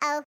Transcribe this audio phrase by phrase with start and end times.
[0.00, 0.22] Uh-oh.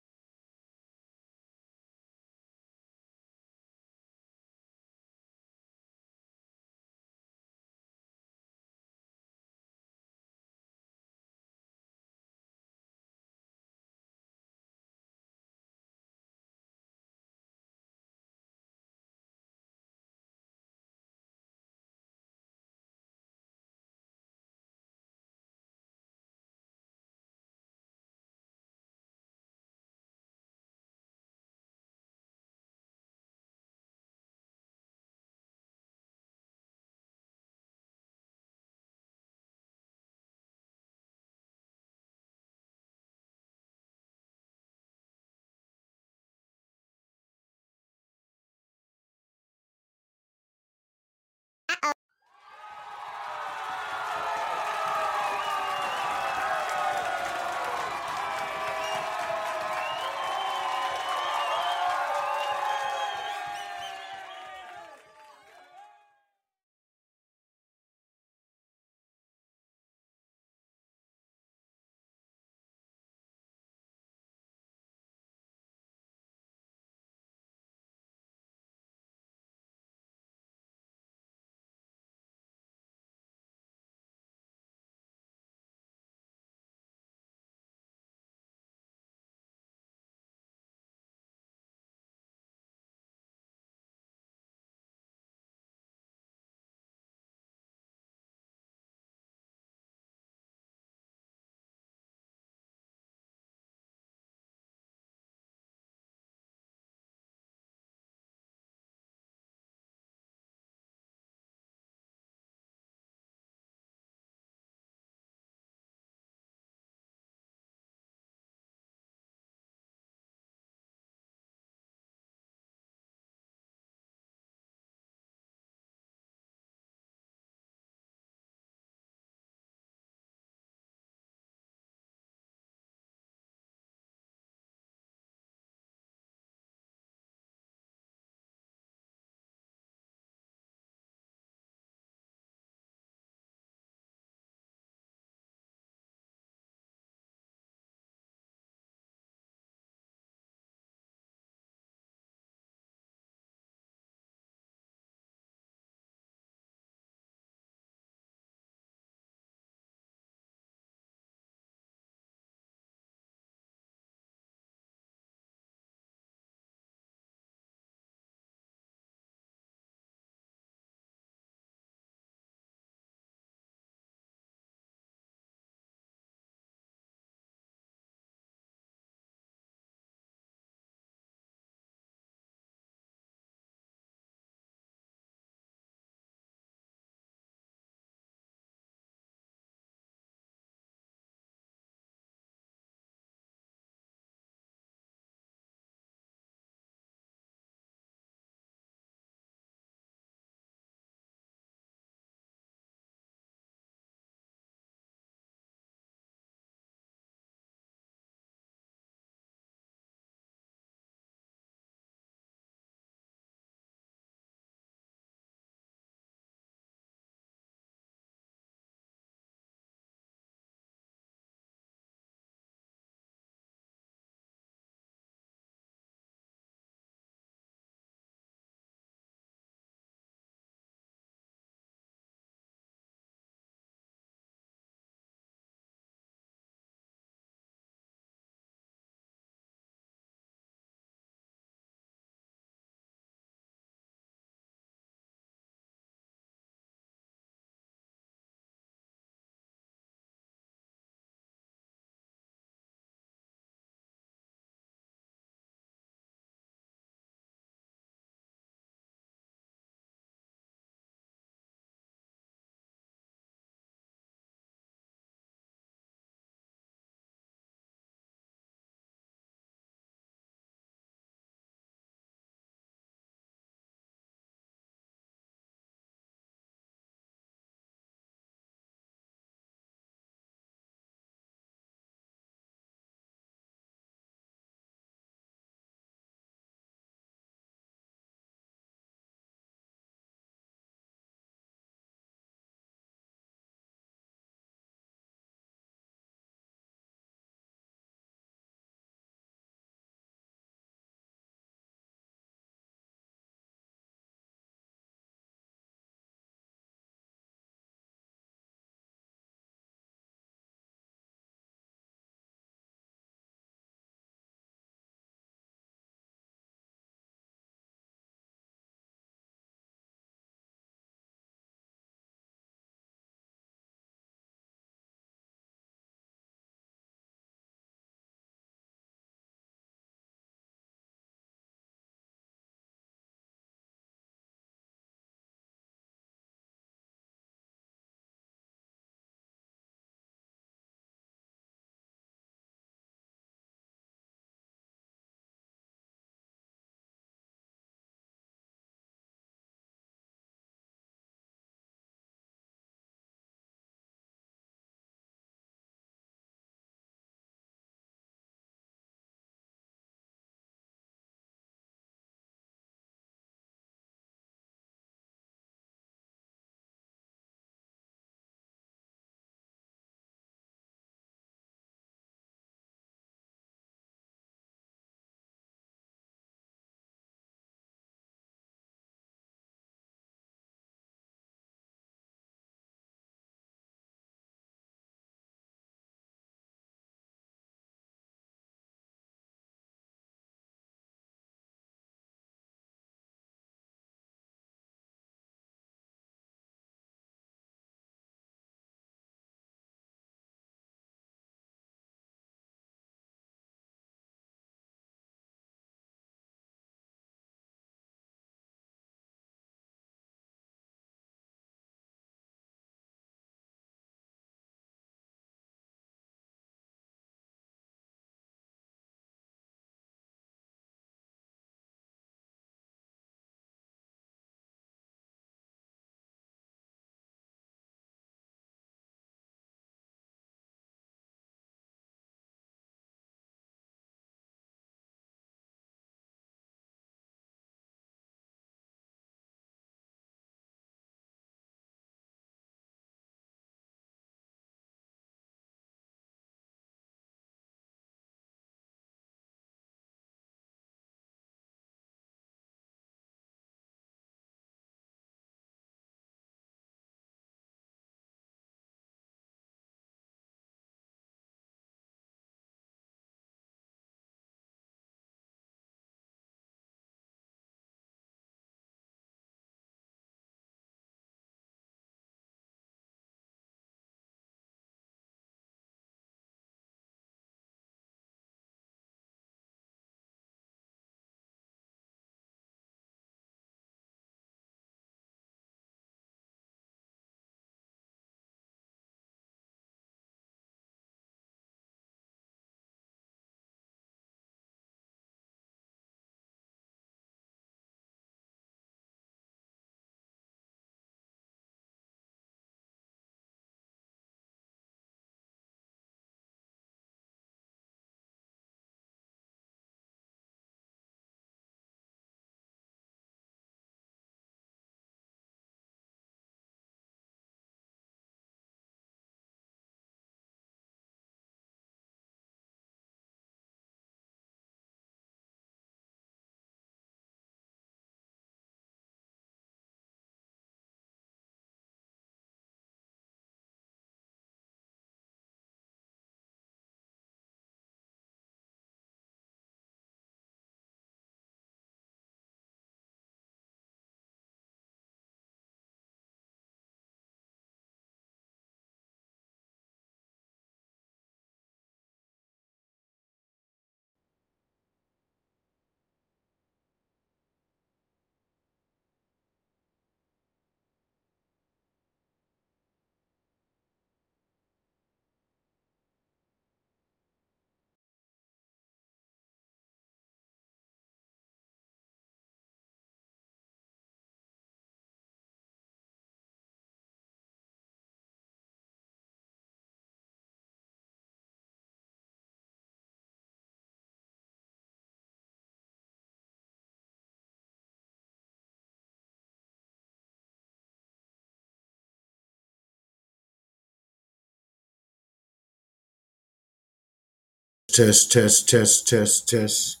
[597.96, 600.00] Test, test, test, test, test.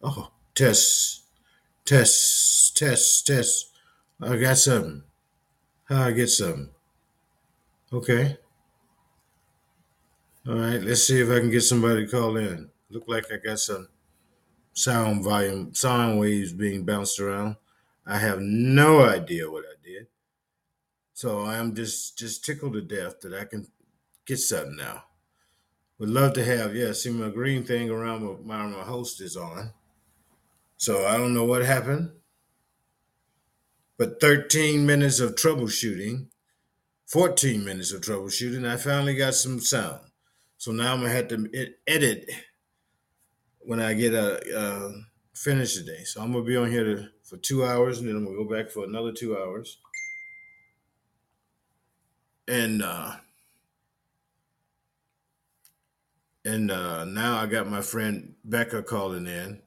[0.00, 1.24] Oh, test,
[1.84, 3.72] test, test, test.
[4.22, 5.02] I got something.
[5.86, 6.70] How I get something?
[7.92, 8.38] Okay.
[10.46, 10.80] All right.
[10.80, 12.70] Let's see if I can get somebody to call in.
[12.88, 13.88] Look like I got some
[14.72, 17.56] sound volume, sound waves being bounced around.
[18.06, 20.06] I have no idea what I did.
[21.14, 23.66] So I'm just just tickled to death that I can
[24.24, 25.02] get something now.
[25.98, 29.70] Would love to have, yeah, see my green thing around my, my host is on.
[30.76, 32.10] So I don't know what happened.
[33.96, 36.26] But 13 minutes of troubleshooting,
[37.06, 40.00] 14 minutes of troubleshooting, I finally got some sound.
[40.58, 42.28] So now I'm gonna have to edit
[43.60, 44.92] when I get a uh,
[45.34, 46.02] finish today.
[46.04, 48.48] So I'm gonna be on here to, for two hours, and then I'm gonna go
[48.48, 49.78] back for another two hours.
[52.48, 53.12] And uh,
[56.44, 59.60] and uh, now I got my friend Becca calling in.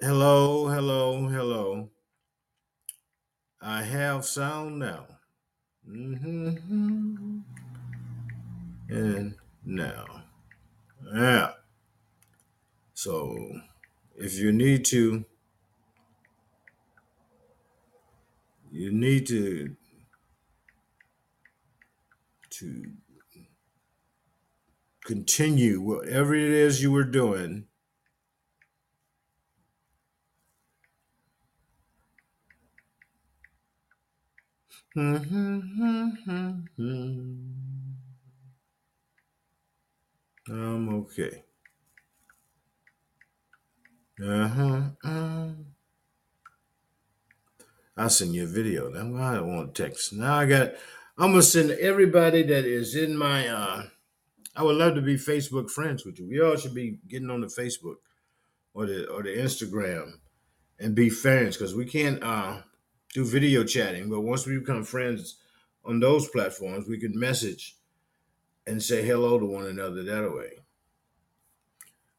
[0.00, 1.90] Hello, hello, hello.
[3.60, 5.06] I have sound now.
[5.88, 7.38] Mm-hmm.
[8.88, 9.34] And
[9.64, 10.24] now.
[11.14, 11.52] Yeah.
[12.94, 13.36] So
[14.16, 15.24] if you need to,
[18.72, 19.76] you need to
[22.50, 22.92] to
[25.04, 27.66] continue whatever it is you were doing.
[34.96, 35.68] I'm
[40.88, 41.44] okay.
[44.22, 44.80] Uh-huh.
[45.04, 45.48] uh
[47.96, 48.90] I'll send you a video.
[48.92, 50.12] I don't want text.
[50.12, 50.72] Now I got
[51.18, 53.82] I'm gonna send everybody that is in my uh
[54.56, 56.28] I would love to be Facebook friends with you.
[56.28, 57.96] We all should be getting on the Facebook
[58.72, 60.18] or the or the Instagram
[60.78, 62.60] and be friends because we can't uh
[63.12, 65.38] do video chatting, but once we become friends
[65.84, 67.76] on those platforms, we can message
[68.66, 70.58] and say hello to one another that way.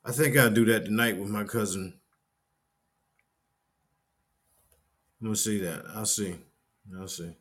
[0.03, 1.99] I think I'll do that tonight with my cousin.
[5.21, 5.83] Gonna see that.
[5.95, 6.35] I'll see.
[6.97, 7.35] I'll see.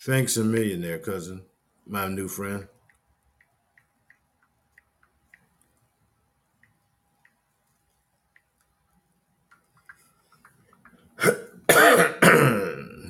[0.00, 1.42] Thanks a million there, cousin,
[1.86, 2.66] my new friend.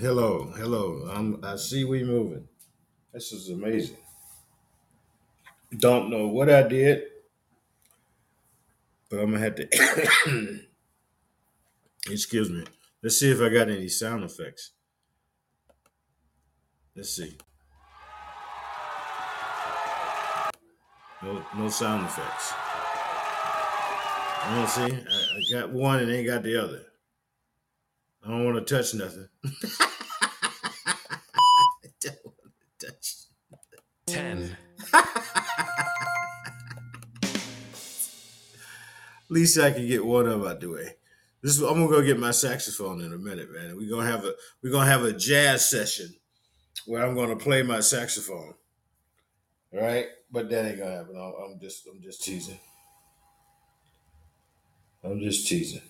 [0.00, 1.08] hello, hello.
[1.08, 2.48] I'm, I see we moving.
[3.12, 3.98] This is amazing.
[5.78, 7.04] Don't know what I did,
[9.08, 10.60] but I'm gonna have to.
[12.10, 12.64] Excuse me.
[13.00, 14.72] Let's see if I got any sound effects.
[16.96, 17.38] Let's see.
[21.22, 22.52] No, no sound effects.
[24.48, 26.86] You know, see, I, I got one and ain't got the other.
[28.24, 29.28] I don't want to touch nothing.
[29.44, 29.48] I
[32.00, 33.14] don't want to touch.
[34.06, 34.56] Ten.
[39.24, 40.96] At least I can get one of them out the way.
[41.42, 43.76] This is, I'm gonna go get my saxophone in a minute, man.
[43.76, 44.32] We're gonna have a
[44.62, 46.14] we're gonna have a jazz session
[46.86, 48.54] where I'm gonna play my saxophone.
[49.74, 51.16] All right, but that ain't gonna happen.
[51.16, 52.60] I'm I'm just I'm just teasing.
[55.02, 55.82] I'm just teasing.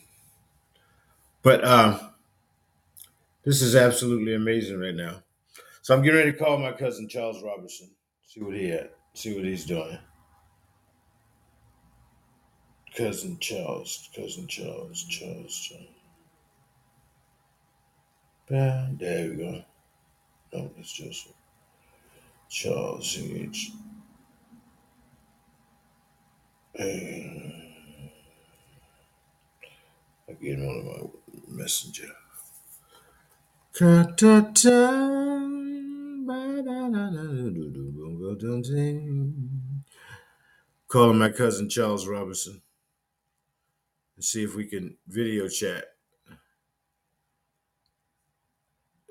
[1.42, 2.13] But um,
[3.45, 5.23] this is absolutely amazing right now.
[5.83, 7.91] So I'm getting ready to call my cousin Charles Robertson.
[8.27, 8.97] See what he at.
[9.15, 9.99] See what he's doing.
[12.97, 15.89] Cousin Charles, cousin Charles, Charles, Charles.
[18.49, 19.65] There we go.
[20.53, 21.29] No, it's just
[22.49, 23.73] Charles H.
[26.77, 27.53] And
[30.29, 31.09] I get him on my
[31.49, 32.09] messenger.
[33.77, 34.15] Calling
[41.19, 42.63] my cousin Charles Robertson
[44.15, 45.87] and see if we can video chat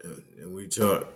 [0.02, 1.14] and we talk.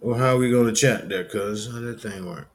[0.00, 1.72] Well, how are we gonna chat there, cuz?
[1.72, 2.48] How that thing work?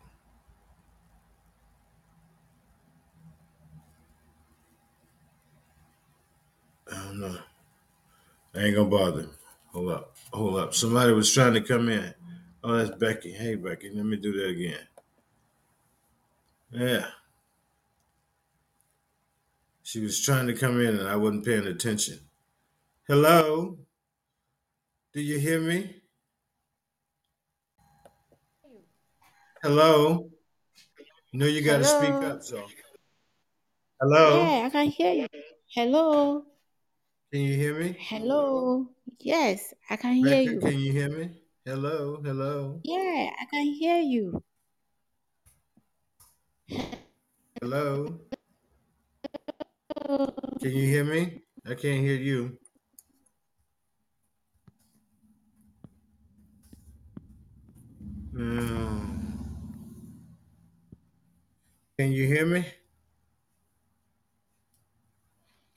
[6.92, 7.38] I don't know.
[8.56, 9.28] I ain't gonna bother.
[9.74, 10.16] Hold up.
[10.34, 10.74] Hold up.
[10.76, 12.14] Somebody was trying to come in.
[12.64, 13.32] Oh, that's Becky.
[13.32, 14.88] Hey, Becky, let me do that again.
[16.72, 17.08] Yeah.
[19.84, 22.20] She was trying to come in and I wasn't paying attention.
[23.10, 23.76] Hello?
[25.16, 25.96] Do you hear me?
[29.64, 30.30] Hello?
[31.34, 32.30] Know you got to speak Hello.
[32.30, 32.62] up, so.
[34.00, 34.46] Hello?
[34.46, 35.28] Yeah, I can hear you.
[35.74, 36.46] Hello.
[37.34, 37.98] Can you hear me?
[38.00, 38.86] Hello.
[39.20, 40.60] Yes, I can hear Becca, you.
[40.62, 41.42] can you hear me?
[41.66, 42.22] Hello?
[42.24, 42.80] Hello?
[42.84, 44.44] Yeah, I can hear you.
[47.60, 48.20] Hello?
[50.62, 51.42] Can you hear me?
[51.66, 52.60] I can't hear you.
[58.40, 59.02] No.
[61.98, 62.66] Can you hear me?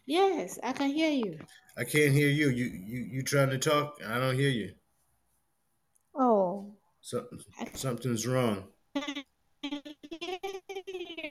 [0.06, 1.40] Yes, I can hear you.
[1.76, 2.50] I can't hear you.
[2.50, 3.98] You you you trying to talk?
[4.06, 4.74] I don't hear you.
[6.14, 7.40] Oh, Something
[7.74, 8.68] something's wrong.
[8.94, 9.24] can
[9.62, 9.80] hear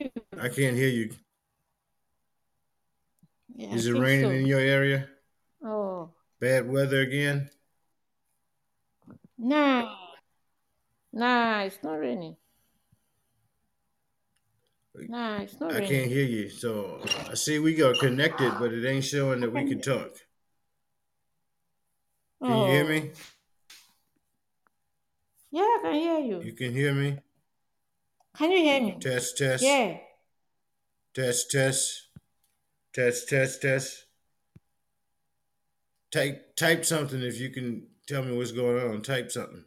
[0.01, 0.09] you.
[0.37, 1.11] I can't hear you.
[3.55, 4.31] Yeah, Is it raining so.
[4.31, 5.07] in your area?
[5.63, 6.09] Oh,
[6.41, 7.49] Bad weather again?
[9.37, 9.95] nah,
[11.13, 12.35] nah, it's not raining.
[15.07, 15.89] Nah, it's not I raining.
[15.89, 16.49] can't hear you.
[16.49, 20.17] So I see we got connected, but it ain't showing that we can talk.
[22.45, 23.11] Can Oh, you hear me?
[23.13, 23.17] Oh.
[25.51, 26.55] yeah, I can hear You you.
[26.55, 27.19] can hear me?
[28.37, 28.97] Can you hear me?
[28.99, 29.97] Test, test, Yeah.
[31.13, 32.07] test, test,
[32.93, 34.05] test, test, test.
[36.11, 39.01] Type type something if you can tell me what's going on.
[39.01, 39.65] Type something.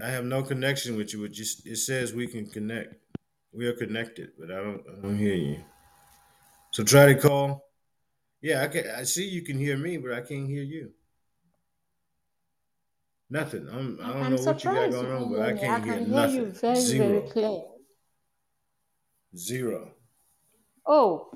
[0.00, 1.24] I have no connection with you.
[1.24, 2.94] It just it says we can connect.
[3.52, 5.64] We are connected, but I don't I don't hear you.
[6.72, 7.64] So try to call.
[8.42, 10.92] Yeah, I can I see you can hear me, but I can't hear you.
[13.30, 13.68] Nothing.
[13.70, 15.94] I'm I I- don't I'm know what you got going on, but I can't hear
[15.94, 16.52] can hear you nothing.
[16.52, 17.20] very, very Zero.
[17.30, 17.62] clear.
[19.36, 19.92] Zero.
[20.86, 21.30] Oh,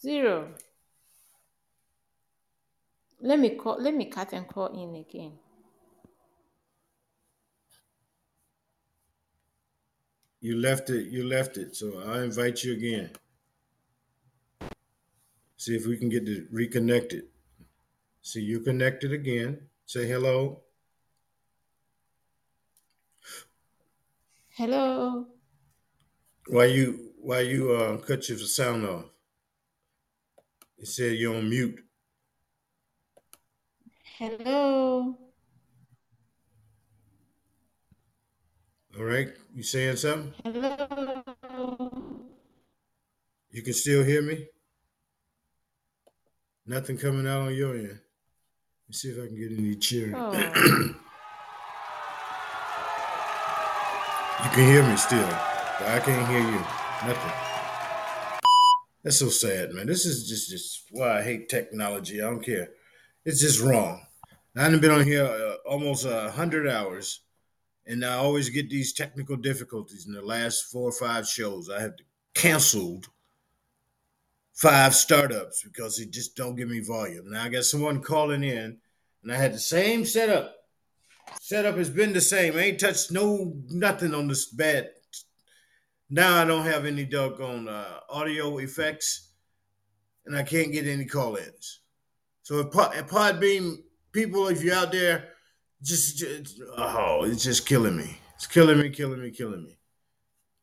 [0.00, 0.48] zero.
[3.20, 3.76] Let me call.
[3.80, 5.38] Let me cut and call in again.
[10.40, 11.08] You left it.
[11.08, 11.76] You left it.
[11.76, 13.12] So I invite you again.
[15.56, 17.24] See if we can get to reconnect it reconnected.
[18.22, 19.68] See you connected again.
[19.86, 20.62] Say hello.
[24.56, 25.26] Hello.
[26.48, 29.06] Why you why you uh cut your sound off?
[30.78, 31.84] It said you're on mute.
[34.18, 35.29] Hello.
[39.00, 39.28] All right.
[39.54, 40.34] You saying something?
[40.44, 41.22] Hello.
[43.50, 44.46] You can still hear me?
[46.66, 47.88] Nothing coming out on your end.
[47.88, 47.96] Let
[48.88, 50.14] me see if I can get any cheering.
[50.14, 50.32] Oh,
[54.44, 55.28] You can hear me still,
[55.78, 56.60] but I can't hear you.
[57.06, 57.32] Nothing.
[59.02, 59.86] That's so sad, man.
[59.86, 62.20] This is just just why I hate technology.
[62.20, 62.68] I don't care.
[63.24, 64.02] It's just wrong.
[64.54, 67.20] I haven't been on here uh, almost a hundred hours,
[67.86, 70.06] and I always get these technical difficulties.
[70.06, 71.94] In the last four or five shows, I have
[72.34, 73.08] canceled
[74.54, 77.30] five startups because it just don't give me volume.
[77.30, 78.78] Now I got someone calling in,
[79.22, 80.54] and I had the same setup.
[81.40, 82.56] Setup has been the same.
[82.56, 84.90] I ain't touched no nothing on this bed.
[86.08, 89.30] Now I don't have any doggone uh, audio effects,
[90.26, 91.80] and I can't get any call-ins.
[92.42, 93.76] So if, Pod, Podbean
[94.12, 95.28] people, if you're out there,
[95.82, 98.18] just, just oh, it's just killing me.
[98.36, 99.76] It's killing me, killing me, killing me.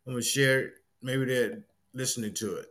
[0.06, 0.71] I'm gonna share.
[1.01, 2.67] Maybe they're listening to it.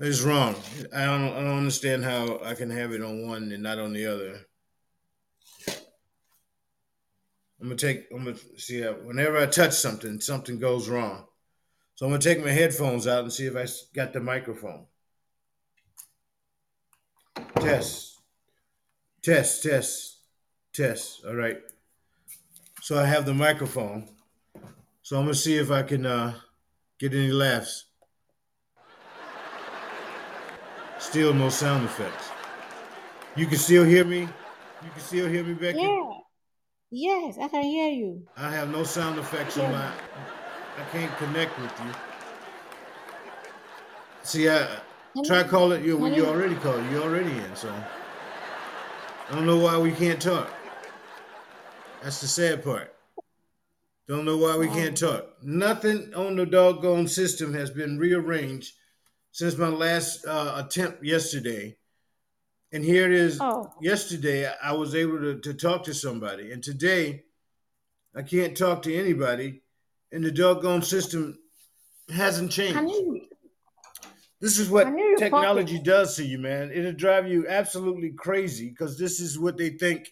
[0.00, 0.54] It's wrong.
[0.94, 1.28] I don't.
[1.28, 4.40] I don't understand how I can have it on one and not on the other.
[7.60, 8.06] I'm gonna take.
[8.10, 8.82] I'm gonna see.
[8.82, 11.26] Whenever I touch something, something goes wrong.
[11.94, 14.86] So I'm gonna take my headphones out and see if I got the microphone.
[17.56, 18.20] Test,
[19.22, 20.18] test, test,
[20.72, 21.24] test.
[21.26, 21.58] All right.
[22.82, 24.08] So I have the microphone.
[25.02, 26.34] So I'm gonna see if I can uh,
[26.98, 27.86] get any laughs.
[30.98, 32.30] Still no sound effects.
[33.36, 34.20] You can still hear me.
[34.20, 35.80] You can still hear me, Becky.
[35.80, 36.10] yeah.
[36.92, 38.26] Yes, I can hear you.
[38.36, 39.86] I have no sound effects on my.
[39.86, 41.92] I can't connect with you.
[44.22, 44.80] See, I
[45.24, 45.98] Try you- calling you.
[46.06, 46.84] You you- already called.
[46.90, 47.56] You already in.
[47.56, 47.72] So
[49.28, 50.50] I don't know why we can't talk.
[52.02, 52.94] That's the sad part.
[54.08, 55.40] Don't know why we can't talk.
[55.42, 58.74] Nothing on the doggone system has been rearranged
[59.30, 61.76] since my last uh, attempt yesterday.
[62.72, 63.38] And here it is.
[63.40, 63.72] Oh.
[63.80, 66.50] Yesterday, I was able to, to talk to somebody.
[66.50, 67.24] And today,
[68.14, 69.62] I can't talk to anybody.
[70.10, 71.38] And the doggone system
[72.12, 72.74] hasn't changed.
[72.74, 73.28] Can you
[74.40, 76.70] This is what Can you technology does to you, man.
[76.72, 80.08] It'll drive you absolutely crazy because this is what they think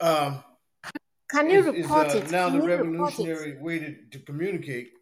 [0.00, 0.42] um,
[1.30, 2.30] can you is, is, report uh, it?
[2.30, 2.76] now Can the you it?
[2.76, 4.92] revolutionary way to, to communicate,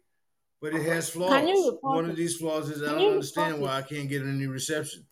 [0.61, 1.31] but it has flaws.
[1.31, 4.21] Can you report One of these flaws is I don't understand why I can't get
[4.21, 5.05] any reception.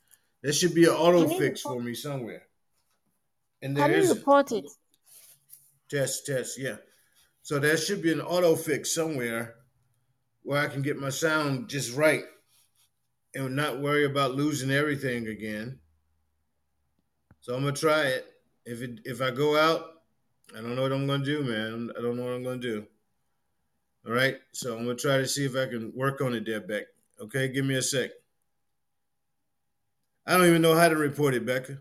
[0.43, 2.43] There should be an auto fix for me somewhere.
[3.61, 4.17] And Can there you isn't.
[4.17, 4.65] report it?
[5.89, 6.75] Test, test, yeah.
[7.41, 9.55] So there should be an auto fix somewhere
[10.43, 12.23] where I can get my sound just right
[13.37, 15.79] and not worry about losing everything again.
[17.39, 18.25] So I'm gonna try it.
[18.65, 20.01] If it if I go out,
[20.55, 21.91] I don't know what I'm gonna do, man.
[21.97, 22.85] I don't know what I'm gonna do.
[24.05, 24.37] All right.
[24.51, 26.83] So I'm gonna try to see if I can work on it there, Beck.
[27.21, 28.11] Okay, give me a sec.
[30.25, 31.79] I don't even know how to report it, Becca.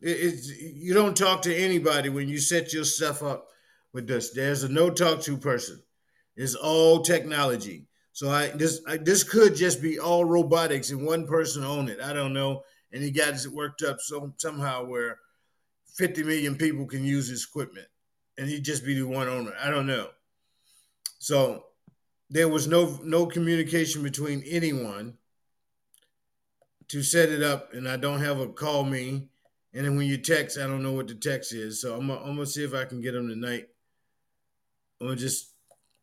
[0.00, 3.48] It, it's you don't talk to anybody when you set your stuff up
[3.92, 4.30] with this.
[4.30, 5.82] There's a no talk to person.
[6.36, 7.86] It's all technology.
[8.20, 12.02] So I this I, this could just be all robotics and one person own it.
[12.02, 12.64] I don't know.
[12.92, 15.20] And he got it worked up so somehow where
[15.94, 17.86] 50 million people can use his equipment,
[18.36, 19.54] and he'd just be the one owner.
[19.58, 20.08] I don't know.
[21.18, 21.64] So
[22.28, 25.16] there was no no communication between anyone
[26.88, 29.30] to set it up, and I don't have a call me.
[29.72, 31.80] And then when you text, I don't know what the text is.
[31.80, 33.68] So I'm I'm gonna see if I can get him tonight.
[35.00, 35.49] I'm gonna just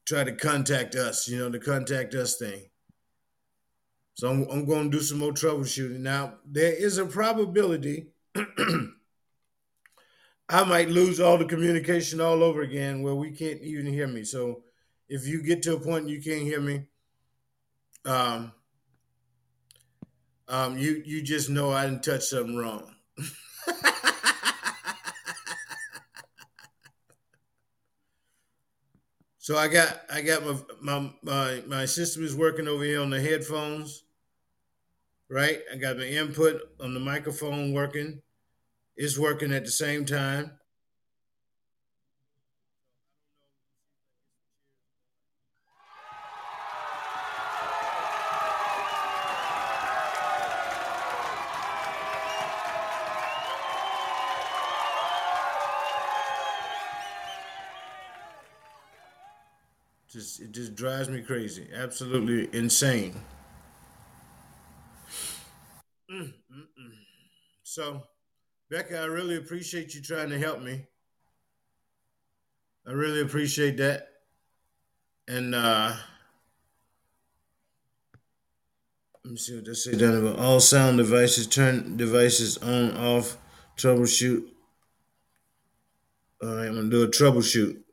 [0.07, 2.69] try to contact us, you know, the contact us thing.
[4.15, 5.99] So I'm, I'm going to do some more troubleshooting.
[5.99, 8.07] Now, there is a probability
[10.49, 14.23] I might lose all the communication all over again where we can't even hear me.
[14.23, 14.63] So
[15.09, 16.87] if you get to a point you can't hear me,
[18.05, 18.53] um,
[20.47, 22.95] um, you you just know I didn't touch something wrong.
[29.47, 33.11] So I got I got my my my my system is working over here on
[33.11, 34.03] the headphones,
[35.29, 35.61] right?
[35.71, 38.21] I got my input on the microphone working.
[38.97, 40.51] It's working at the same time.
[60.39, 61.67] It just drives me crazy.
[61.73, 63.15] Absolutely insane.
[67.69, 68.01] So,
[68.71, 70.87] Becca, I really appreciate you trying to help me.
[72.87, 74.07] I really appreciate that.
[75.27, 75.93] And uh
[79.25, 83.37] let me see what they say down about all sound devices turn devices on off
[83.75, 84.45] troubleshoot.
[86.41, 87.83] All right, I'm gonna do a troubleshoot.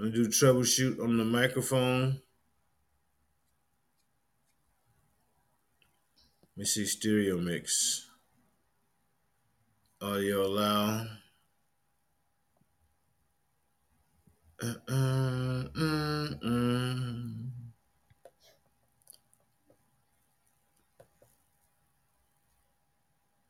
[0.00, 2.22] I'm gonna do troubleshoot on the microphone.
[6.40, 8.08] Let me see stereo mix.
[10.00, 11.06] Audio allow.
[14.62, 17.50] Uh, uh, mm, mm.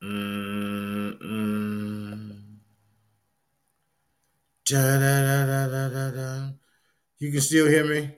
[0.03, 2.41] Mm, mm.
[7.19, 8.17] You can still hear me?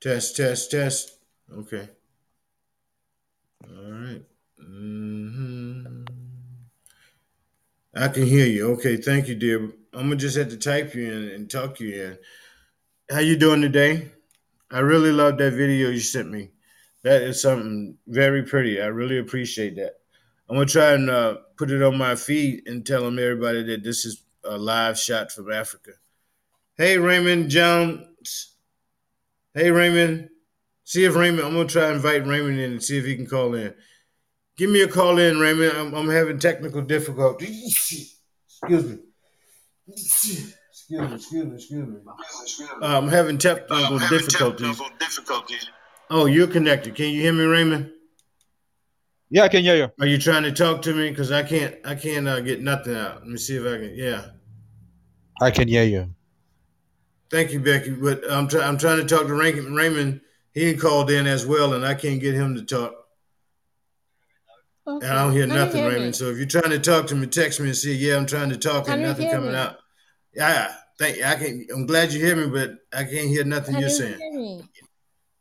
[0.00, 1.18] Test, test, test.
[1.52, 1.90] Okay.
[3.64, 4.22] All right.
[4.58, 6.04] hmm
[7.94, 8.72] I can hear you.
[8.72, 9.60] Okay, thank you, dear.
[9.92, 12.18] I'm gonna just have to type you in and talk you in.
[13.10, 14.10] How you doing today?
[14.70, 16.50] I really love that video you sent me.
[17.04, 18.80] That is something very pretty.
[18.80, 19.94] I really appreciate that.
[20.48, 23.82] I'm gonna try and uh, put it on my feed and tell them everybody that
[23.82, 25.92] this is a live shot from Africa.
[26.76, 28.54] Hey, Raymond Jones.
[29.54, 30.28] Hey, Raymond.
[30.84, 31.46] See if Raymond.
[31.46, 33.74] I'm gonna try and invite Raymond in and see if he can call in.
[34.56, 35.76] Give me a call in, Raymond.
[35.76, 38.16] I'm, I'm having technical difficulties.
[38.48, 38.98] Excuse me.
[39.88, 40.52] Excuse me.
[41.14, 41.54] Excuse me.
[41.54, 42.66] Excuse me.
[42.80, 44.80] Uh, I'm having technical difficulties.
[46.08, 46.94] Oh, you're connected.
[46.94, 47.90] Can you hear me, Raymond?
[49.30, 49.88] Yeah, I can hear you.
[50.00, 51.10] Are you trying to talk to me?
[51.10, 51.74] Because I can't.
[51.84, 53.18] I can't uh, get nothing out.
[53.20, 53.94] Let me see if I can.
[53.94, 54.24] Yeah.
[55.40, 56.14] I can hear you.
[57.30, 57.90] Thank you, Becky.
[57.90, 58.64] But I'm trying.
[58.68, 59.74] I'm trying to talk to Raymond.
[59.74, 60.20] Raymond.
[60.52, 62.94] He called in as well, and I can't get him to talk.
[64.86, 65.06] Okay.
[65.06, 66.06] And I don't hear Can nothing, hear Raymond.
[66.06, 66.12] me?
[66.12, 68.50] So if you're trying to talk to me, text me and say, "Yeah, I'm trying
[68.50, 69.56] to talk," Can and nothing coming me?
[69.56, 69.78] out.
[70.34, 71.16] Yeah, thank.
[71.16, 71.24] you.
[71.24, 71.66] I can.
[71.74, 74.18] I'm glad you hear me, but I can't hear nothing Can you're you saying.
[74.18, 74.62] hear me?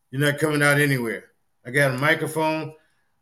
[0.10, 1.26] You're not coming out anywhere.
[1.66, 2.74] I got a microphone,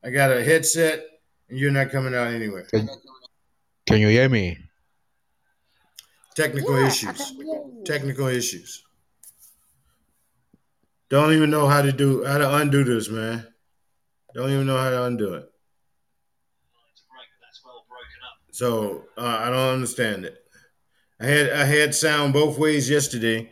[0.03, 1.05] I got a headset,
[1.49, 2.63] and you're not coming out anywhere.
[2.63, 2.89] Can,
[3.87, 4.57] can you hear me?
[6.35, 7.17] Technical Yeah, issues.
[7.17, 7.83] can hear you.
[7.85, 8.83] Technical issues.
[11.09, 13.47] Don't even know how to do how to undo this, man.
[14.33, 15.49] Don't even know how to undo it.
[18.51, 20.37] So uh, I don't understand it.
[21.19, 23.51] I had I had sound both ways yesterday,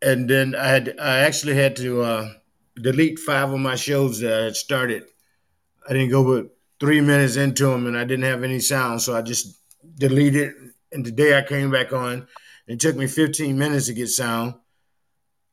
[0.00, 2.32] and then I had I actually had to uh,
[2.80, 5.04] delete five of my shows that I had started.
[5.88, 9.16] I didn't go but three minutes into them, and I didn't have any sound, so
[9.16, 9.60] I just
[9.96, 10.52] deleted.
[10.92, 12.26] And today I came back on.
[12.66, 14.54] It took me 15 minutes to get sound.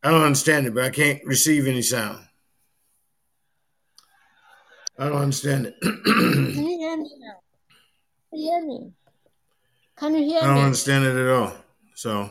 [0.03, 2.19] I don't understand it, but I can't receive any sound.
[4.97, 5.75] I don't understand it.
[5.81, 7.33] Can you hear me now?
[8.29, 8.91] Can you hear me?
[9.97, 10.37] Can you hear me?
[10.37, 10.61] I don't me?
[10.61, 11.53] understand it at all.
[11.95, 12.29] So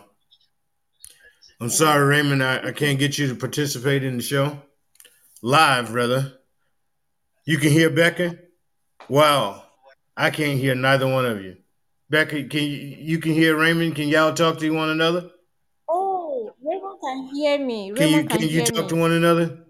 [1.61, 2.43] I'm sorry, Raymond.
[2.43, 4.61] I, I can't get you to participate in the show
[5.43, 6.38] live, brother.
[7.49, 8.37] You can hear Becca.
[9.09, 9.63] Wow,
[10.15, 11.57] I can't hear neither one of you.
[12.11, 13.97] Becca, can you you can hear Raymond?
[13.97, 15.31] Can y'all talk to one another?
[15.89, 17.91] Oh, Raymond can hear me.
[17.93, 18.89] Raymond Can you Raymond can, can you hear talk me.
[18.91, 19.61] to one another?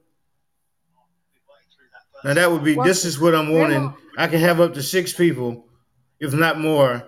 [2.25, 2.75] Now that would be.
[2.75, 3.77] What- This is what I'm wanting.
[3.79, 3.95] Raymond.
[4.17, 5.69] I can have up to six people,
[6.19, 7.05] if not more.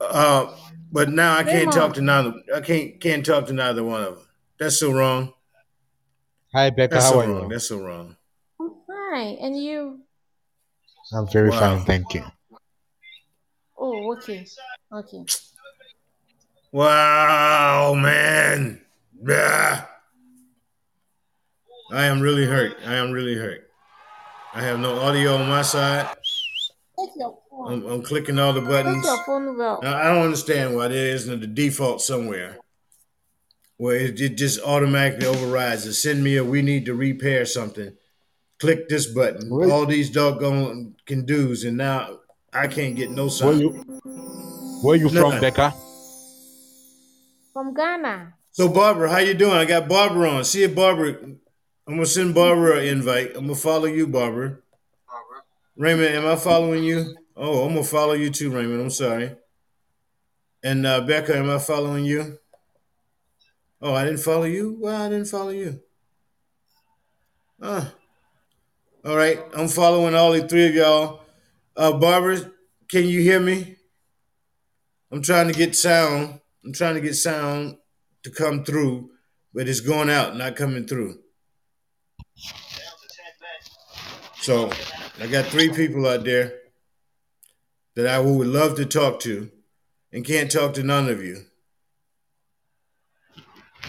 [0.00, 0.46] Uh,
[0.90, 2.32] but now I can't talk to neither.
[2.54, 4.26] I can't can't talk to neither one of them.
[4.58, 5.34] That's so wrong.
[6.54, 6.94] Hi, Becca.
[6.94, 7.42] That's how so are wrong.
[7.42, 7.48] you?
[7.50, 8.16] That's so wrong.
[9.08, 9.36] I'm fine.
[9.40, 10.00] And you?
[11.12, 11.58] I'm very Wow.
[11.58, 12.24] fine, thank you.
[13.76, 14.46] Oh, okay.
[14.92, 15.24] Okay.
[16.72, 18.84] Wow, man.
[19.26, 19.86] Yeah.
[21.90, 22.76] I am really hurt.
[22.84, 23.70] I am really hurt.
[24.52, 26.06] I have no audio on my side.
[26.98, 27.72] Take your phone.
[27.72, 29.04] I'm, I'm clicking all the Take buttons.
[29.06, 29.80] your phone well.
[29.82, 32.58] Now, I don't understand why there isn't a default somewhere
[33.78, 35.94] where it, it just automatically overrides it.
[35.94, 37.96] Send me a we need to repair something.
[38.58, 39.48] Click this button.
[39.50, 42.18] Where- All these doggone can do's, and now
[42.52, 43.70] I can't get no Where you
[44.82, 45.74] Where you from, Becca?
[47.52, 48.34] From Ghana.
[48.52, 49.52] So Barbara, how you doing?
[49.56, 50.44] I got Barbara on.
[50.44, 51.16] See if Barbara.
[51.86, 53.30] I'm gonna send Barbara an invite.
[53.36, 54.58] I'm gonna follow you, Barbara.
[55.76, 57.16] Raymond, am I following you?
[57.36, 58.80] Oh, I'm gonna follow you too, Raymond.
[58.80, 59.36] I'm sorry.
[60.62, 62.38] And uh, Becca, am I following you?
[63.80, 64.76] Oh, I didn't follow you.
[64.80, 65.80] Well, I didn't follow you.
[67.62, 67.92] Ah.
[69.08, 71.22] All right, I'm following all the three of y'all.
[71.74, 72.40] Uh, Barbara,
[72.90, 73.76] can you hear me?
[75.10, 76.40] I'm trying to get sound.
[76.62, 77.78] I'm trying to get sound
[78.24, 79.08] to come through,
[79.54, 81.20] but it's going out, not coming through.
[84.42, 84.70] So
[85.18, 86.58] I got three people out there
[87.96, 89.50] that I would love to talk to
[90.12, 91.46] and can't talk to none of you.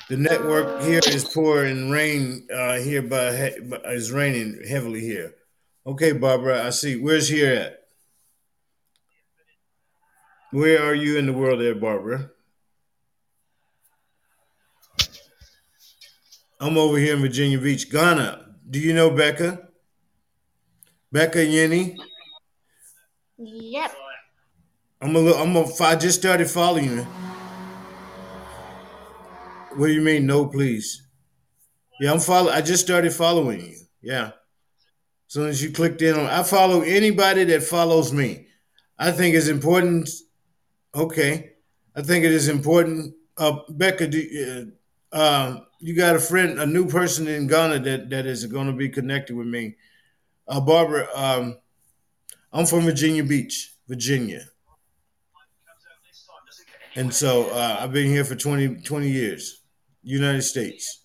[0.09, 3.53] The network here is poor and rain uh, here by-
[3.93, 5.35] is raining heavily here.
[5.85, 6.95] Okay, Barbara, I see.
[6.95, 7.79] Where's here at?
[10.51, 12.31] Where are you in the world there, Barbara?
[16.59, 18.55] I'm over here in Virginia Beach, Ghana.
[18.67, 19.69] Do you know Becca?
[21.11, 21.95] Becca Yenny?
[23.37, 23.95] Yep.
[25.01, 27.07] I'm a little, I'm a, I just started following you.
[29.79, 31.07] What do you mean, no, please?
[32.01, 32.51] Yeah, I'm follow.
[32.51, 33.77] I just started following you.
[34.01, 34.27] Yeah.
[34.27, 34.33] As
[35.27, 38.47] soon as you clicked in on, I follow anybody that follows me.
[38.97, 40.09] I think it's important.
[40.93, 41.53] Okay,
[41.95, 43.15] I think it is important.
[43.37, 44.73] Uh, Becca, do,
[45.13, 48.67] uh, uh, you got a friend, a new person in Ghana that that is going
[48.67, 49.77] to be connected with me.
[50.45, 51.57] Uh, Barbara, um,
[52.51, 54.41] I'm from Virginia Beach, Virginia.
[56.95, 59.58] And so uh, I've been here for 20, 20 years,
[60.09, 61.03] United States.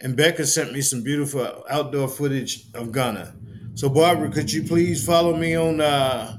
[0.00, 3.34] And Becca sent me some beautiful outdoor footage of Ghana.
[3.74, 6.38] So, Barbara, could you please follow me on uh,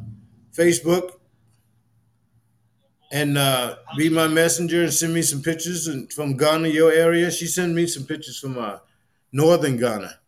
[0.54, 1.12] Facebook
[3.12, 7.32] and uh, be my messenger and send me some pictures from Ghana, your area?
[7.32, 8.80] She sent me some pictures from uh,
[9.32, 10.20] northern Ghana.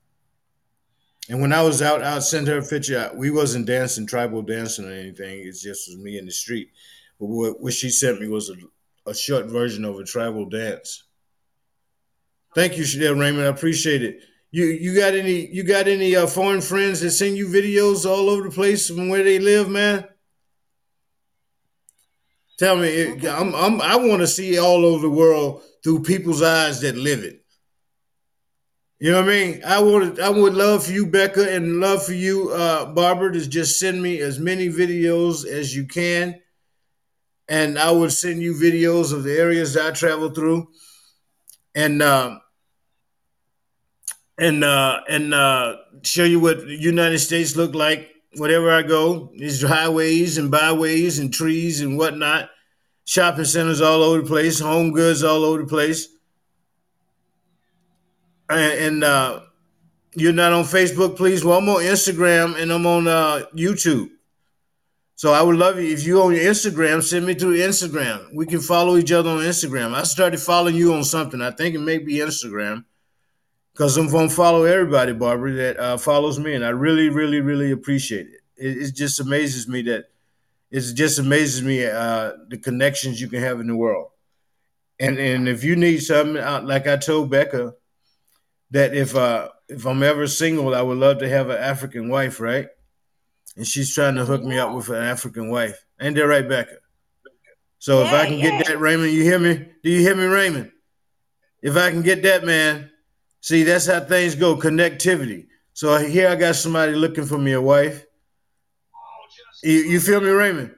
[1.30, 3.12] And when I was out, I sent her a picture.
[3.14, 5.40] We wasn't dancing, tribal dancing or anything.
[5.40, 6.72] It just was me in the street.
[7.20, 8.56] But what she sent me was a,
[9.06, 11.04] a short version of a tribal dance.
[12.54, 13.46] Thank you, Chanel Raymond.
[13.46, 14.22] I appreciate it.
[14.52, 18.30] You you got any you got any uh, foreign friends that send you videos all
[18.30, 20.06] over the place from where they live, man?
[22.60, 26.82] Tell me, I'm, I'm I want to see all over the world through people's eyes
[26.82, 27.42] that live it.
[29.00, 29.62] You know what I mean?
[29.66, 33.50] I would I would love for you, Becca, and love for you, uh, Barbara, to
[33.50, 36.40] just send me as many videos as you can.
[37.52, 40.70] And I would send you videos of the areas that I travel through.
[41.76, 42.40] And uh,
[44.40, 49.32] and uh, and uh, show you what the United States look like wherever I go.
[49.38, 52.50] These highways and byways and trees and whatnot,
[53.04, 56.08] shopping centers all over the place, home goods all over the place.
[58.50, 59.42] And, and uh,
[60.16, 61.44] you're not on Facebook, please.
[61.44, 64.10] Well, I'm on Instagram and I'm on uh, YouTube.
[65.22, 68.34] So I would love you if you on your Instagram, send me through Instagram.
[68.34, 69.94] We can follow each other on Instagram.
[69.94, 71.44] I started following you on something.
[71.44, 72.86] I think it may be Instagram
[73.72, 77.70] because I'm to follow everybody, Barbara, that uh, follows me, and I really, really, really
[77.70, 78.42] appreciate it.
[78.58, 80.06] It, it just amazes me that
[80.72, 84.10] it just amazes me uh, the connections you can have in the world.
[85.00, 87.76] And and if you need something, like I told Becca,
[88.72, 92.40] that if uh, if I'm ever single, I would love to have an African wife,
[92.40, 92.70] right?
[93.62, 95.86] And she's trying to hook me up with an African wife.
[96.02, 96.78] Ain't that right, Becca?
[97.78, 98.58] So if I can yeah.
[98.58, 99.68] get that, Raymond, you hear me?
[99.84, 100.72] Do you hear me, Raymond?
[101.62, 102.90] If I can get that, man,
[103.40, 104.56] see, that's how things go.
[104.56, 105.46] Connectivity.
[105.74, 108.04] So here I got somebody looking for me a wife.
[109.62, 110.74] You, you feel me, Raymond?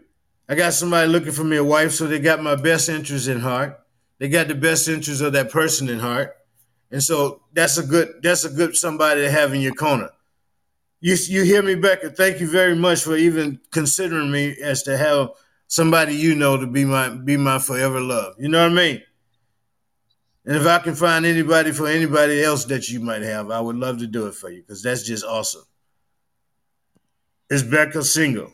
[0.50, 3.40] I got somebody looking for me a wife, so they got my best interest in
[3.40, 3.80] heart.
[4.20, 6.36] They got the best interest of that person in heart,
[6.92, 10.10] and so that's a good that's a good somebody to have in your corner.
[11.06, 12.12] You you hear me, Becca?
[12.12, 15.32] Thank you very much for even considering me as to have
[15.68, 18.36] somebody you know to be my be my forever love.
[18.40, 19.04] You know what I mean?
[20.46, 23.76] And if I can find anybody for anybody else that you might have, I would
[23.76, 25.64] love to do it for you because that's just awesome.
[27.50, 28.54] Is Becca single?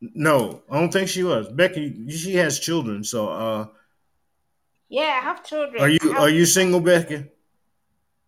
[0.00, 1.46] No, I don't think she was.
[1.48, 3.66] Becky, she has children, so uh,
[4.88, 5.82] Yeah, I have children.
[5.82, 7.22] are you have- are you single, Becky?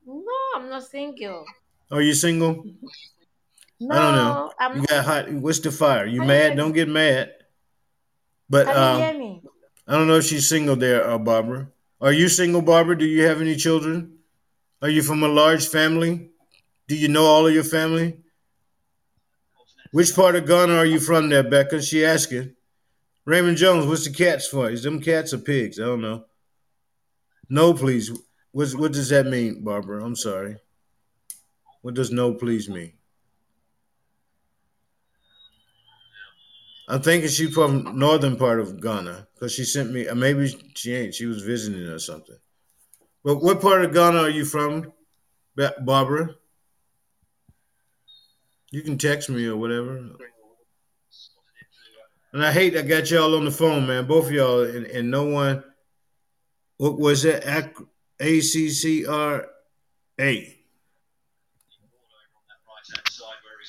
[0.07, 1.47] No, I'm not single.
[1.91, 2.63] Are you single?
[3.89, 4.53] No, I don't know.
[4.59, 4.89] I'm You not.
[4.89, 5.33] got hot.
[5.33, 6.07] What's the fire?
[6.07, 6.57] You you mad?
[6.57, 7.33] Don't get mad.
[8.49, 9.41] But um.
[9.87, 11.69] I don't know if she's single there, uh, Barbara.
[12.01, 12.97] Are you single, Barbara?
[12.97, 14.19] Do you have any children?
[14.81, 16.31] Are you from a large family?
[16.89, 18.17] Do you know all of your family?
[19.93, 21.83] Which part of Ghana are you from there, Becca?
[21.83, 22.55] She asking.
[23.27, 24.71] Raymond Jones, what's the cats for?
[24.71, 25.79] Is them cats or pigs?
[25.79, 26.25] I don't know.
[27.49, 28.11] No, please.
[28.53, 30.05] What's, what does that mean, Barbara?
[30.05, 30.57] I'm sorry.
[31.83, 32.93] What does no, please mean?
[36.89, 40.07] I'm thinking she's from northern part of Ghana because she sent me.
[40.07, 41.15] uh, Maybe she ain't.
[41.15, 42.37] She was visiting or something.
[43.25, 44.93] But what part of Ghana are you from,
[45.57, 46.35] Barbara?
[48.71, 49.97] You can text me or whatever.
[52.33, 54.07] And I hate I got y'all on the phone, man.
[54.07, 55.63] Both of y'all and, and no one.
[56.77, 57.45] What was it?
[58.21, 59.47] A C C R
[60.21, 60.57] A.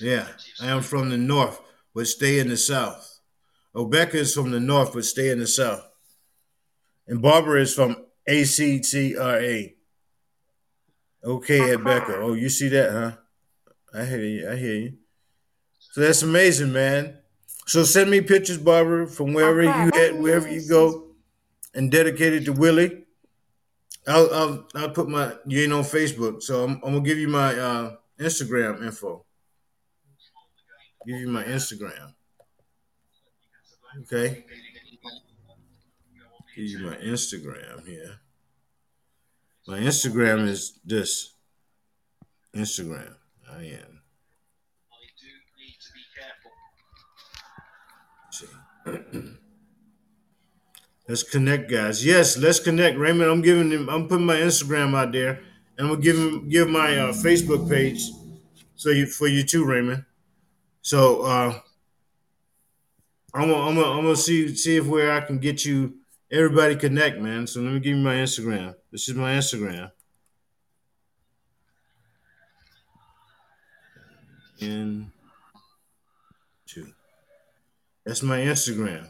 [0.02, 0.28] Yeah,
[0.60, 1.62] I am from the north,
[1.96, 3.20] but stay in the south.
[3.74, 5.84] Obeka is from the north, but stay in the south.
[7.08, 7.96] And Barbara is from
[8.28, 9.70] Accra.
[11.24, 12.18] Okay, at Becca.
[12.18, 13.12] Oh, you see that, huh?
[13.94, 14.52] I hear you.
[14.52, 14.94] I hear you.
[15.80, 17.18] So that's amazing, man.
[17.66, 21.08] So send me pictures, Barbara, from wherever you at, wherever you go,
[21.74, 23.06] and dedicate it to Willie.
[24.08, 27.28] I'll I'll, I'll put my you ain't on Facebook, so I'm, I'm gonna give you
[27.28, 29.26] my uh, Instagram info.
[31.06, 32.14] Give you my Instagram.
[34.02, 34.44] Okay.
[36.56, 38.20] Give you my Instagram here.
[39.68, 41.34] My Instagram is this.
[42.56, 43.16] Instagram.
[43.52, 44.02] I am.
[51.08, 52.06] Let's connect, guys.
[52.06, 52.98] Yes, let's connect.
[52.98, 53.90] Raymond, I'm giving him.
[53.90, 55.42] I'm putting my Instagram out there,
[55.78, 58.02] and gonna give him give my uh, Facebook page.
[58.76, 60.06] So you for you too, Raymond.
[60.86, 61.60] So uh,
[63.34, 65.96] I'm gonna, I'm gonna, see see if where I can get you
[66.32, 67.48] everybody connect, man.
[67.48, 68.76] So let me give you my Instagram.
[68.92, 69.90] This is my Instagram.
[74.60, 75.12] In
[76.68, 76.94] two.
[78.06, 79.10] That's my Instagram.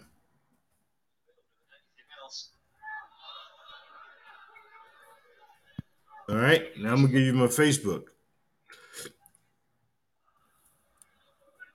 [6.30, 6.64] All right.
[6.78, 8.04] Now I'm gonna give you my Facebook.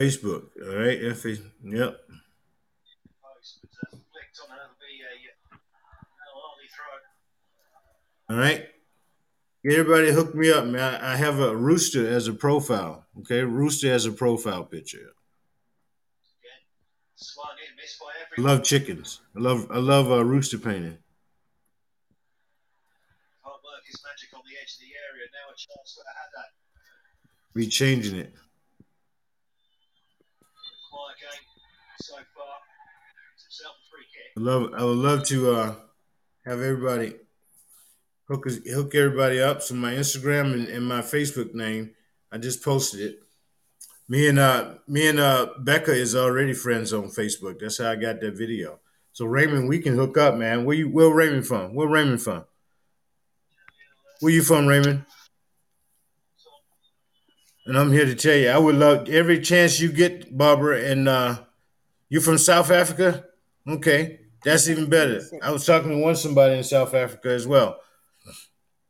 [0.00, 0.50] Facebook.
[0.62, 1.00] All right.
[1.00, 2.00] Yeah, face- Yep.
[8.30, 8.68] All right.
[9.64, 11.00] Everybody hook me up, man.
[11.00, 13.06] I have a rooster as a profile.
[13.20, 15.12] Okay, rooster as a profile picture.
[18.36, 19.20] I love chickens.
[19.36, 20.98] I love I love uh, rooster painting.
[27.54, 28.34] Be changing it.
[34.36, 35.74] I love I would love to uh,
[36.44, 37.14] have everybody
[38.32, 39.62] hook hook everybody up.
[39.62, 41.90] So my Instagram and, and my Facebook name,
[42.30, 43.22] I just posted it.
[44.08, 47.60] Me and uh me and uh Becca is already friends on Facebook.
[47.60, 48.80] That's how I got that video.
[49.12, 50.64] So Raymond, we can hook up, man.
[50.64, 51.74] Where you where Raymond from?
[51.74, 52.44] Where Raymond from?
[54.20, 55.04] Where you from, Raymond?
[57.66, 60.82] And I'm here to tell you, I would love every chance you get, Barbara.
[60.82, 61.42] And uh,
[62.08, 63.24] you from South Africa?
[63.68, 65.22] Okay, that's even better.
[65.42, 67.78] I was talking to one somebody in South Africa as well.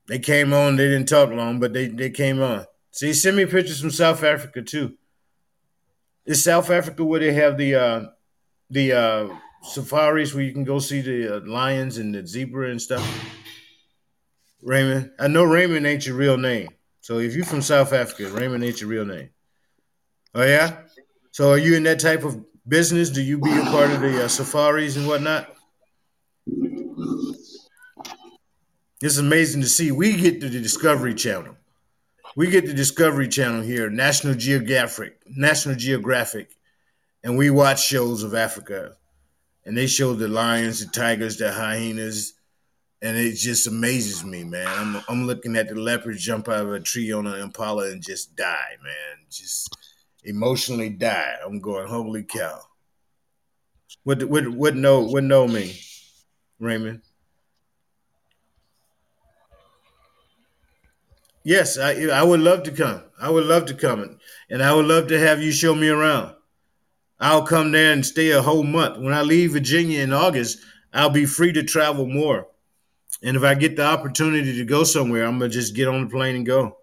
[0.06, 0.76] They came on.
[0.76, 2.66] They didn't talk long, but they they came on.
[2.90, 4.96] See, send me pictures from South Africa too.
[6.26, 8.04] Is South Africa where they have the uh,
[8.70, 9.28] the uh,
[9.62, 13.02] safaris where you can go see the uh, lions and the zebra and stuff?
[14.62, 16.68] Raymond, I know Raymond ain't your real name.
[17.00, 19.30] So if you're from South Africa, Raymond ain't your real name.
[20.34, 20.82] Oh yeah.
[21.32, 23.10] So are you in that type of business?
[23.10, 25.56] Do you be a part of the uh, safaris and whatnot?
[29.02, 29.90] It's amazing to see.
[29.90, 31.56] We get to the Discovery Channel.
[32.36, 36.56] We get the Discovery Channel here, National Geographic, National Geographic,
[37.24, 38.96] and we watch shows of Africa.
[39.64, 42.34] And they show the lions, the tigers, the hyenas,
[43.02, 44.68] and it just amazes me, man.
[44.68, 48.00] I'm I'm looking at the leopard jump out of a tree on an impala and
[48.00, 49.26] just die, man.
[49.28, 49.76] Just
[50.22, 51.34] emotionally die.
[51.44, 52.60] I'm going, holy cow.
[54.04, 55.74] What what what no what no mean,
[56.60, 57.02] Raymond?
[61.44, 63.02] Yes, I I would love to come.
[63.20, 64.18] I would love to come,
[64.48, 66.34] and I would love to have you show me around.
[67.18, 68.98] I'll come there and stay a whole month.
[68.98, 70.58] When I leave Virginia in August,
[70.92, 72.48] I'll be free to travel more.
[73.22, 76.10] And if I get the opportunity to go somewhere, I'm gonna just get on the
[76.10, 76.78] plane and go.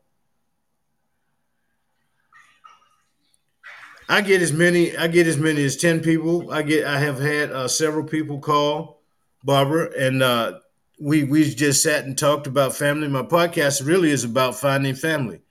[4.08, 4.98] I get as many.
[4.98, 6.52] I get as many as ten people.
[6.52, 6.86] I get.
[6.86, 9.04] I have had uh, several people call
[9.44, 10.60] Barbara, and uh,
[11.00, 13.08] we we just sat and talked about family.
[13.08, 15.42] My podcast really is about finding family.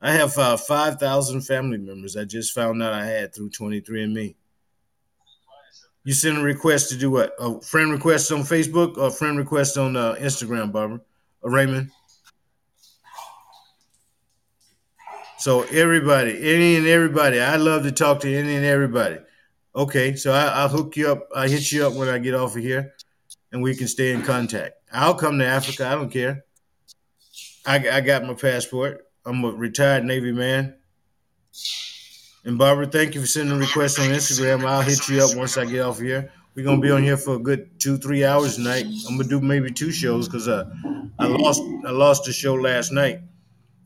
[0.00, 2.16] I have uh, five thousand family members.
[2.16, 4.36] I just found out I had through Twenty Three and Me.
[6.04, 7.34] You send a request to do what?
[7.38, 11.00] A friend request on Facebook or a friend request on uh, Instagram, Barbara
[11.42, 11.90] or Raymond.
[15.38, 19.18] So everybody, any and everybody, I love to talk to any and everybody.
[19.74, 21.28] Okay, so I, I'll hook you up.
[21.34, 22.94] I hit you up when I get off of here,
[23.50, 24.74] and we can stay in contact.
[24.94, 25.86] I'll come to Africa.
[25.86, 26.44] I don't care.
[27.66, 29.06] I, I got my passport.
[29.26, 30.74] I'm a retired Navy man.
[32.44, 34.64] And Barbara, thank you for sending a request on Instagram.
[34.64, 36.30] I'll hit you up once I get off here.
[36.54, 38.86] We're gonna be on here for a good two, three hours tonight.
[39.08, 40.70] I'm gonna do maybe two shows because uh,
[41.18, 43.20] I lost I lost the show last night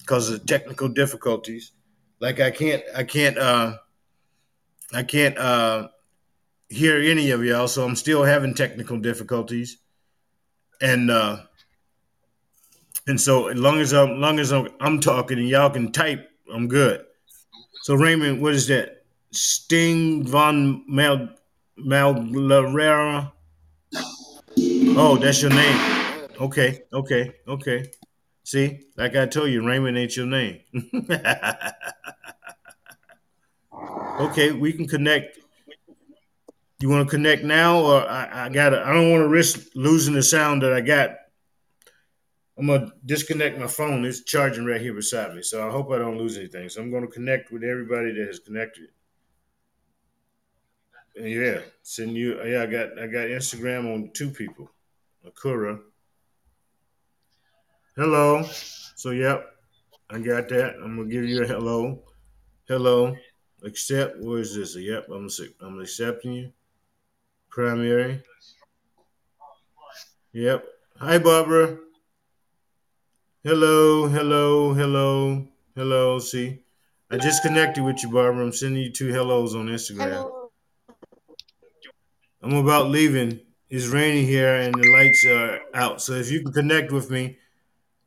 [0.01, 1.73] because of technical difficulties.
[2.21, 3.79] Like I can't I can't uh
[4.93, 5.89] I can't uh
[6.69, 9.79] hear any of y'all, so I'm still having technical difficulties.
[10.81, 11.39] And uh
[13.07, 16.31] and so as long as I'm long as I'm, I'm talking and y'all can type,
[16.53, 17.05] I'm good.
[17.83, 19.03] So Raymond, what is that?
[19.31, 21.31] Sting von Mal
[21.79, 23.33] Mallarera.
[25.01, 26.29] Oh, that's your name.
[26.41, 27.91] Okay, okay, okay.
[28.45, 30.61] See, like I told you, Raymond ain't your name.
[34.21, 35.39] okay, we can connect.
[36.81, 38.81] You want to connect now, or I, I gotta?
[38.87, 41.11] I don't want to risk losing the sound that I got.
[42.57, 44.05] I'm gonna disconnect my phone.
[44.05, 46.69] It's charging right here beside me, so I hope I don't lose anything.
[46.69, 48.91] So I'm gonna connect with everybody that has connected.
[51.17, 52.41] And yeah, send you.
[52.45, 54.71] Yeah, I got I got Instagram on two people,
[55.27, 55.81] Akura.
[57.97, 58.45] Hello.
[58.45, 59.47] So yep,
[60.11, 60.77] I got that.
[60.77, 62.05] I'm gonna give you a hello.
[62.69, 63.17] Hello.
[63.65, 64.19] Accept.
[64.19, 64.77] What is this?
[64.77, 65.29] Yep, I'm
[65.61, 66.53] I'm accepting you.
[67.51, 68.23] Primary.
[70.33, 70.65] Yep.
[70.99, 71.79] Hi, Barbara.
[73.45, 76.19] Hello, hello, hello, hello.
[76.19, 76.61] See,
[77.11, 78.45] I just connected with you, Barbara.
[78.45, 80.11] I'm sending you two hellos on Instagram.
[80.11, 80.51] Hello.
[82.43, 83.41] I'm about leaving.
[83.71, 86.01] It's raining here and the lights are out.
[86.01, 87.39] So if you can connect with me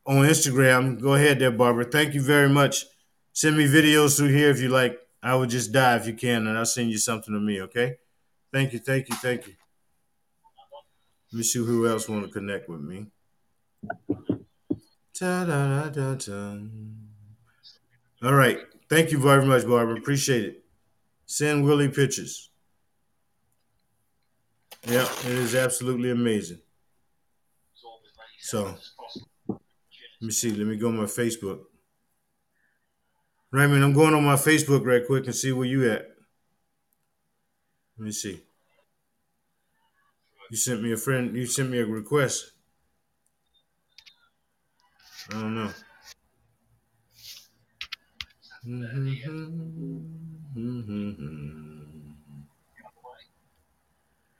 [0.05, 1.85] on Instagram, go ahead there, Barbara.
[1.85, 2.85] Thank you very much.
[3.33, 4.97] Send me videos through here if you like.
[5.23, 7.97] I would just die if you can, and I'll send you something to me, okay?
[8.53, 9.53] Thank you, thank you, thank you.
[11.31, 13.07] Let me see who else want to connect with me.
[18.23, 18.59] All right.
[18.89, 19.95] Thank you very much, Barbara.
[19.95, 20.65] Appreciate it.
[21.25, 22.49] Send Willie pictures.
[24.85, 26.59] Yeah, it is absolutely amazing.
[28.39, 28.75] So,
[29.47, 29.59] let
[30.19, 30.51] me see.
[30.51, 31.61] Let me go on my Facebook.
[33.51, 36.10] Raymond, I'm going on my Facebook right quick and see where you at.
[38.01, 38.41] Let me see.
[40.49, 41.35] You sent me a friend.
[41.37, 42.53] You sent me a request.
[45.29, 45.71] I don't know.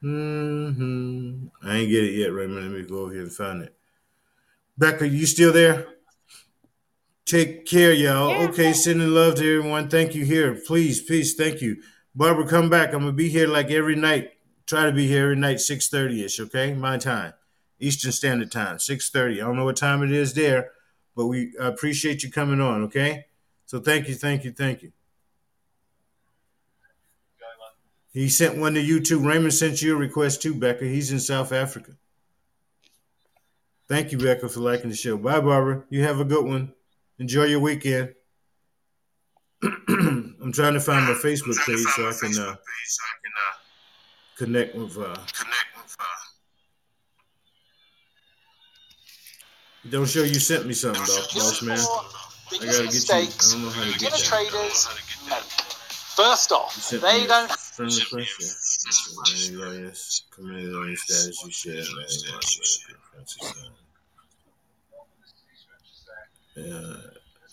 [0.02, 2.74] hmm I ain't get it yet, Raymond.
[2.74, 3.78] Let me go over here and find it.
[4.76, 5.86] Becca, you still there?
[7.28, 8.30] Take care, y'all.
[8.30, 8.48] Yeah.
[8.50, 9.88] Okay, sending love to everyone.
[9.88, 10.60] Thank you here.
[10.66, 11.78] Please, please, thank you.
[12.14, 12.94] Barbara, come back.
[12.94, 14.32] I'm gonna be here like every night.
[14.66, 16.74] Try to be here every night, 6:30 ish, okay?
[16.74, 17.34] My time.
[17.80, 19.42] Eastern Standard Time, 6:30.
[19.42, 20.72] I don't know what time it is there,
[21.16, 23.26] but we appreciate you coming on, okay?
[23.66, 24.92] So thank you, thank you, thank you.
[28.14, 29.20] He sent one to you too.
[29.20, 30.86] Raymond sent you a request too, Becca.
[30.86, 31.94] He's in South Africa.
[33.88, 35.18] Thank you, Becca, for liking the show.
[35.18, 35.84] Bye, Barbara.
[35.90, 36.74] You have a good one.
[37.20, 38.14] Enjoy your weekend.
[40.42, 42.56] I'm trying to find my Facebook page so I can uh,
[44.38, 44.98] connect with.
[44.98, 45.16] Uh,
[49.90, 51.78] don't show you sent me something, though, boss man.
[51.78, 53.16] I gotta get you.
[53.16, 54.24] I don't know how to get beginner that.
[54.24, 54.88] traders
[55.30, 55.44] make.
[56.16, 59.52] First off, You they don't friend request.
[59.54, 61.44] Lawyers commented on status.
[61.46, 61.86] You shared.
[66.56, 66.96] Yeah.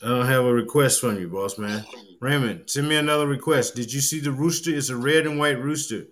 [0.02, 1.84] I don't have a request from you, boss man.
[2.20, 3.76] Raymond, send me another request.
[3.76, 4.70] Did you see the rooster?
[4.74, 6.04] It's a red and white rooster.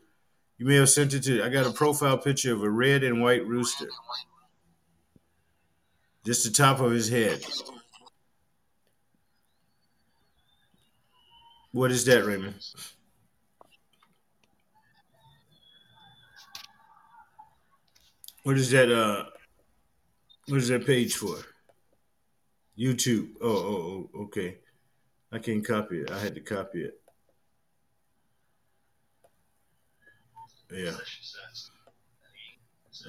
[0.58, 1.42] You may have sent it to.
[1.42, 3.88] I got a profile picture of a red and white rooster.
[6.24, 7.44] Just the top of his head.
[11.72, 12.54] What is that, Raymond?
[18.44, 18.90] What is that?
[18.90, 19.24] Uh,
[20.46, 21.36] what is that page for?
[22.78, 23.30] YouTube.
[23.42, 24.58] Oh, oh, oh, okay.
[25.36, 26.10] I can't copy it.
[26.10, 26.98] I had to copy it.
[30.72, 30.92] Yeah.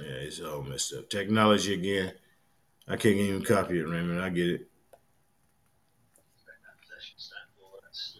[0.04, 1.10] Yeah, it's all messed up.
[1.10, 2.12] Technology again.
[2.86, 4.22] I can't even copy it, Raymond.
[4.22, 4.68] I get it.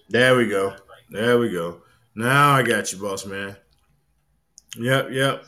[0.08, 0.74] There we go.
[1.10, 1.82] There we go.
[2.16, 3.58] Now I got you, boss man.
[4.78, 5.46] Yep, yep.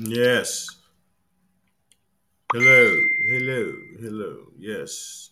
[0.00, 0.81] Yes.
[2.54, 2.94] Hello,
[3.30, 4.46] hello, hello.
[4.58, 5.30] Yes.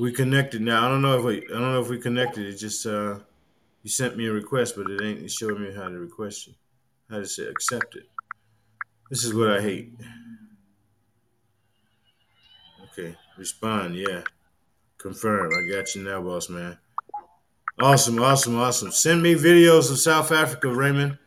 [0.00, 0.84] We connected now.
[0.84, 2.46] I don't know if we I don't know if we connected.
[2.46, 3.20] It just uh
[3.84, 6.54] you sent me a request, but it ain't showing me how to request you.
[7.08, 8.08] How to say accept it.
[9.08, 9.92] This is what I hate.
[12.90, 13.14] Okay.
[13.38, 14.22] Respond, yeah.
[14.98, 15.52] Confirm.
[15.52, 16.76] I got you now, boss man.
[17.80, 18.90] Awesome, awesome, awesome.
[18.90, 21.18] Send me videos of South Africa, Raymond.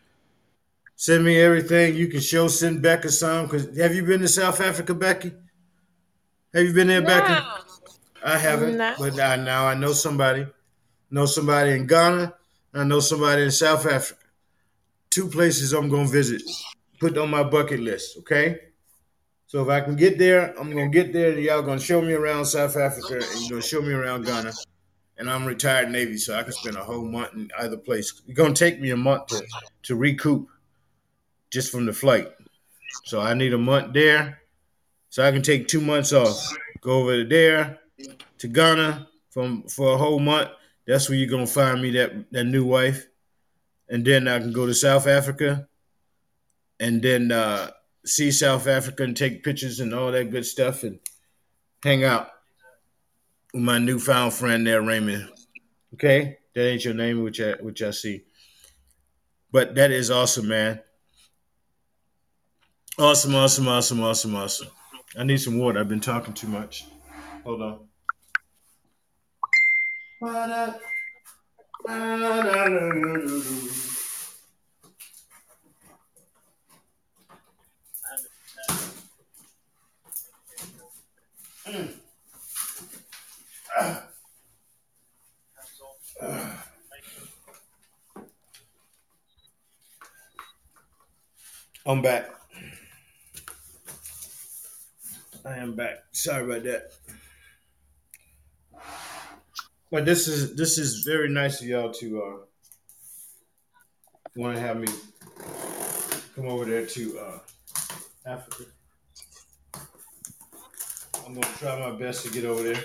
[0.99, 2.49] Send me everything you can show.
[2.49, 3.47] Send Becca some.
[3.47, 5.31] Cause have you been to South Africa, Becky?
[6.53, 7.31] Have you been there, Becky?
[7.31, 7.53] No.
[8.25, 8.95] I haven't, No.
[8.99, 10.45] but I, now I know somebody.
[11.09, 12.33] Know somebody in Ghana.
[12.73, 14.19] I know somebody in South Africa.
[15.09, 16.41] Two places I'm gonna visit.
[16.99, 18.17] Put on my bucket list.
[18.17, 18.59] Okay.
[19.47, 21.31] So if I can get there, I'm gonna get there.
[21.31, 24.51] And y'all gonna show me around South Africa, and you're gonna show me around Ghana.
[25.17, 28.21] And I'm retired Navy, so I can spend a whole month in either place.
[28.27, 29.41] It's gonna take me a month to,
[29.83, 30.49] to recoup
[31.51, 32.27] just from the flight.
[33.05, 34.41] So I need a month there,
[35.09, 36.37] so I can take two months off.
[36.81, 37.79] Go over there
[38.37, 40.49] to Ghana from for a whole month.
[40.87, 43.07] That's where you're gonna find me that that new wife,
[43.89, 45.67] and then I can go to South Africa,
[46.79, 47.71] and then uh,
[48.05, 50.99] see South Africa and take pictures and all that good stuff, and
[51.83, 52.29] hang out
[53.53, 55.29] with my newfound friend there, Raymond.
[55.93, 58.23] Okay, that ain't your name, which I which I see,
[59.51, 60.81] but that is awesome, man.
[62.99, 64.67] Awesome, awesome, awesome, awesome, awesome.
[65.17, 65.79] I need some water.
[65.79, 66.83] I've been talking too much.
[67.45, 67.79] Hold on.
[91.85, 92.38] I'm back.
[95.45, 95.99] I am back.
[96.11, 96.91] Sorry about that.
[99.91, 102.37] But this is this is very nice of y'all to uh
[104.35, 104.87] want to have me
[106.35, 107.39] come over there to uh,
[108.25, 108.63] Africa.
[111.25, 112.83] I'm gonna try my best to get over there.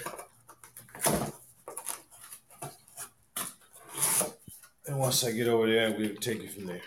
[4.86, 6.82] And once I get over there, we'll take it from there.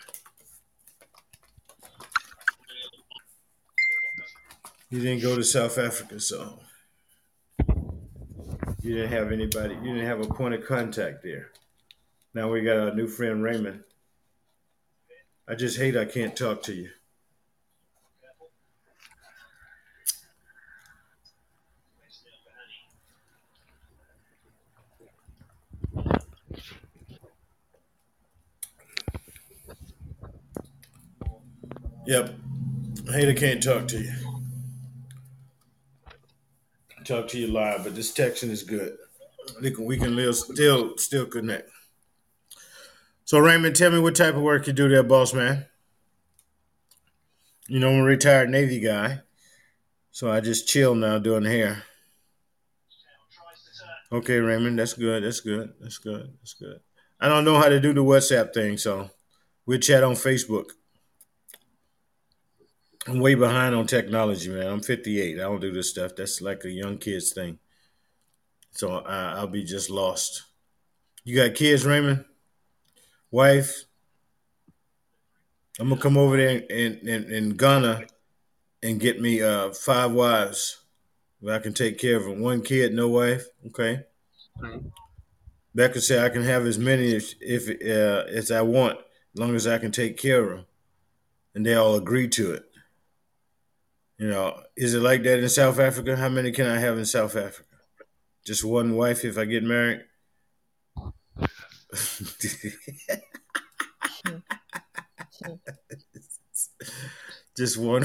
[4.89, 6.59] You didn't go to South Africa, so
[8.81, 9.75] you didn't have anybody.
[9.75, 11.51] You didn't have a point of contact there.
[12.33, 13.83] Now we got our new friend Raymond.
[15.45, 16.89] I just hate I can't talk to you.
[32.05, 32.35] Yep.
[33.11, 34.26] Hate I can't talk to you.
[37.07, 38.97] Talk to you live, but this texting is good.
[39.61, 41.69] We can we can live still still connect.
[43.23, 45.67] So Raymond, tell me what type of work you do there, boss man.
[47.69, 49.21] You know, I'm a retired Navy guy,
[50.11, 51.83] so I just chill now doing hair.
[54.11, 55.23] Okay, Raymond, that's good.
[55.23, 55.75] That's good.
[55.79, 56.33] That's good.
[56.41, 56.81] That's good.
[57.21, 59.09] I don't know how to do the WhatsApp thing, so
[59.65, 60.71] we'll chat on Facebook.
[63.07, 64.67] I'm way behind on technology, man.
[64.67, 65.35] I'm 58.
[65.35, 66.15] I don't do this stuff.
[66.17, 67.59] That's like a young kid's thing.
[68.71, 70.43] So I, I'll be just lost.
[71.23, 72.25] You got kids, Raymond?
[73.31, 73.85] Wife?
[75.79, 78.07] I'm gonna come over there in, in, in Ghana
[78.83, 80.81] and get me uh, five wives
[81.39, 82.41] where I can take care of them.
[82.41, 83.45] One kid, no wife.
[83.67, 84.03] Okay.
[85.75, 88.97] Becca said I can have as many as if uh, as I want,
[89.33, 90.65] as long as I can take care of them,
[91.53, 92.66] and they all agree to it.
[94.19, 96.17] You know, is it like that in South Africa?
[96.17, 97.69] How many can I have in South Africa?
[98.45, 100.05] Just one wife if I get married?
[107.55, 108.03] Just one.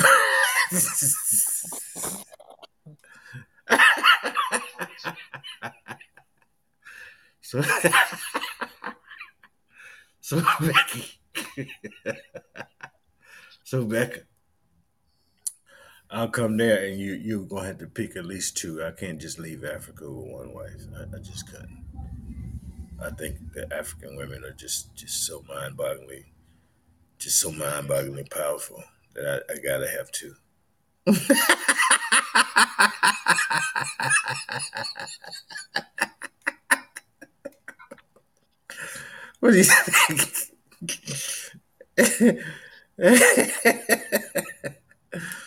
[7.40, 7.62] so,
[10.20, 11.06] so Becky.
[13.64, 14.20] so Becca.
[16.12, 18.84] I'll come there and you you're gonna have to pick at least two.
[18.84, 20.82] I can't just leave Africa with one wife.
[20.94, 21.82] I, I just couldn't.
[23.02, 26.24] I think the African women are just just so mind bogglingly
[27.18, 28.84] just so mind bogglingly powerful
[29.14, 30.34] that I, I gotta have two.
[39.40, 40.50] what do you think?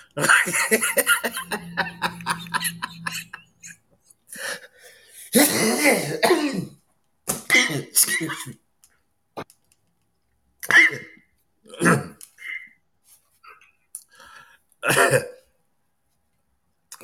[7.68, 8.56] Excuse me.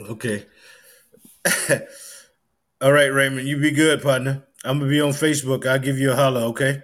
[0.09, 0.45] okay.
[2.81, 4.47] All right, Raymond, you be good, partner.
[4.63, 5.65] I'm gonna be on Facebook.
[5.67, 6.83] I'll give you a holler, okay?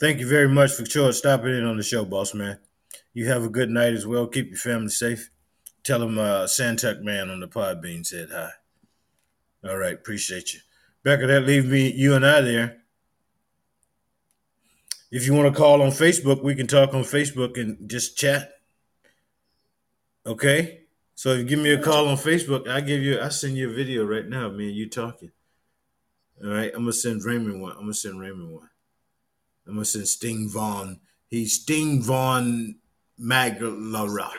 [0.00, 2.58] Thank you very much for sure stopping in on the show, boss man.
[3.12, 4.26] You have a good night as well.
[4.28, 5.30] Keep your family safe.
[5.88, 8.50] Tell him uh, Santuck Man on the Podbean said hi.
[9.66, 10.60] All right, appreciate you.
[11.02, 12.82] Becca, that leaves me you and I there.
[15.10, 18.50] If you want to call on Facebook, we can talk on Facebook and just chat.
[20.26, 20.80] Okay?
[21.14, 23.70] So if you give me a call on Facebook, I give you I send you
[23.70, 25.32] a video right now, me and you talking.
[26.44, 27.72] All right, I'm gonna send Raymond one.
[27.72, 28.68] I'm gonna send Raymond one.
[29.66, 31.00] I'm gonna send Sting Vaughn.
[31.28, 32.74] He's Sting Vaughn
[33.18, 34.32] Maglara.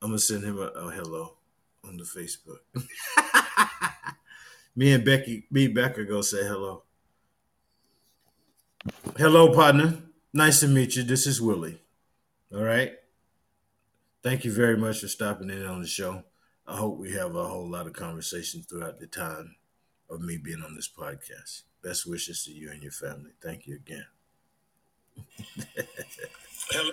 [0.00, 1.34] I'm gonna send him a, a hello
[1.84, 2.58] on the Facebook.
[4.76, 6.84] me and Becky, me and Becca go say hello.
[9.16, 9.98] Hello, partner.
[10.32, 11.02] Nice to meet you.
[11.02, 11.80] This is Willie.
[12.54, 12.92] All right.
[14.22, 16.22] Thank you very much for stopping in on the show.
[16.66, 19.56] I hope we have a whole lot of conversation throughout the time
[20.10, 21.62] of me being on this podcast.
[21.82, 23.30] Best wishes to you and your family.
[23.42, 24.06] Thank you again.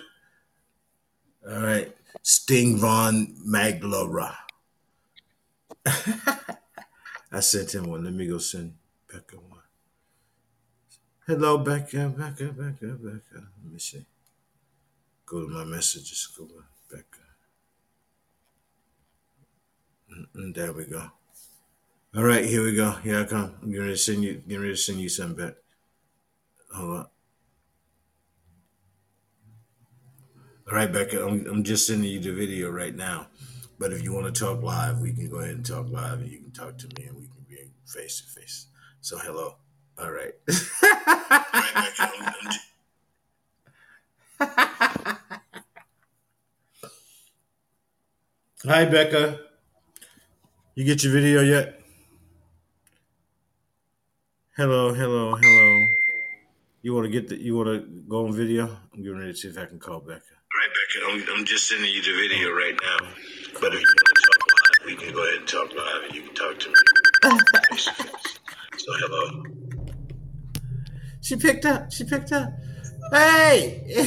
[1.48, 1.94] All right.
[2.22, 4.34] Sting Von Maglara.
[7.32, 8.04] I sent him one.
[8.04, 8.74] Let me go send
[9.12, 9.60] Becca one.
[11.26, 13.34] Hello, Becca, Becca, Becca, Becca.
[13.62, 14.04] Let me see.
[15.26, 16.28] Go to my messages.
[16.36, 17.26] Go to Becca.
[20.36, 21.10] Mm, There we go.
[22.16, 22.92] All right, here we go.
[22.92, 23.54] Here I come.
[23.62, 24.34] I'm to send you.
[24.34, 25.54] Getting ready to send you something back.
[26.74, 27.06] Hold on.
[30.68, 31.24] All right, Becca.
[31.24, 33.28] I'm, I'm just sending you the video right now.
[33.78, 36.28] But if you want to talk live, we can go ahead and talk live, and
[36.28, 37.56] you can talk to me, and we can be
[37.86, 38.66] face to face.
[39.00, 39.58] So hello.
[39.96, 40.32] All right.
[48.64, 49.38] Hi, Becca.
[50.74, 51.80] You get your video yet?
[54.56, 55.86] Hello, hello, hello.
[56.82, 57.40] You want to get the?
[57.40, 58.64] You want to go on video?
[58.92, 60.35] I'm getting ready to see if I can call Becca.
[60.76, 61.06] Right, Becca.
[61.10, 62.98] I'm, I'm just sending you the video right now.
[63.60, 66.14] But if you want to talk live, we can go ahead and talk live, and
[66.14, 66.74] you can talk to me.
[68.76, 69.42] so hello.
[71.22, 71.90] She picked up.
[71.92, 72.50] She picked up.
[73.12, 73.84] Hey,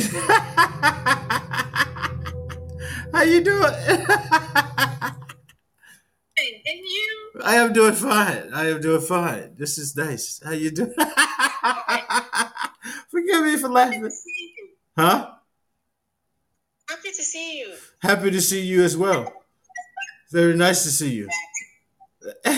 [3.13, 3.73] how you doing?
[6.37, 7.31] And you?
[7.43, 8.53] I am doing fine.
[8.53, 9.55] I am doing fine.
[9.57, 10.41] This is nice.
[10.43, 10.93] How you doing?
[13.09, 14.01] Forgive me for laughing.
[14.01, 14.69] to you.
[14.97, 15.31] Huh?
[17.19, 17.73] To see you.
[18.01, 19.33] Happy to see you as well.
[20.31, 21.27] Very nice to see you.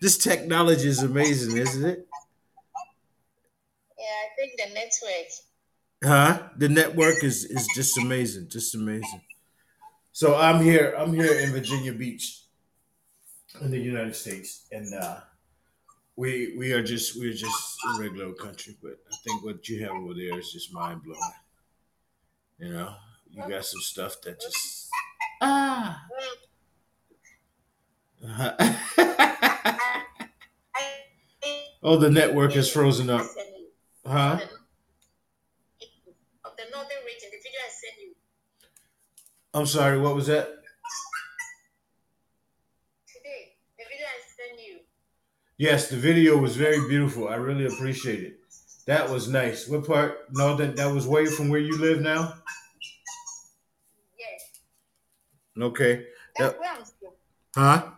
[0.00, 2.06] this technology is amazing, isn't it?
[3.98, 5.30] Yeah, I think the network.
[6.04, 6.48] Huh?
[6.58, 9.22] The network is is just amazing, just amazing.
[10.12, 10.94] So I'm here.
[10.96, 12.44] I'm here in Virginia Beach,
[13.60, 15.18] in the United States, and uh,
[16.14, 18.76] we we are just we're just a regular country.
[18.80, 21.34] But I think what you have over there is just mind blowing.
[22.60, 22.94] You know,
[23.30, 24.90] you got some stuff that just
[25.40, 26.04] ah.
[31.82, 33.24] Oh, the network is frozen up,
[34.06, 34.38] huh?
[36.44, 38.14] Of the northern region, the video I sent you
[39.54, 39.98] I'm sorry.
[39.98, 40.48] What was that?
[43.08, 43.54] today.
[43.78, 44.80] The video I sent you.
[45.56, 47.26] Yes, the video was very beautiful.
[47.26, 48.39] I really appreciate it.
[48.90, 49.68] That was nice.
[49.68, 50.18] What part?
[50.32, 52.34] No, that that was way from where you live now.
[54.18, 54.50] Yes.
[55.56, 56.06] Okay.
[56.36, 56.58] That's Yep.
[56.60, 57.12] where I'm from.
[57.54, 57.90] Huh?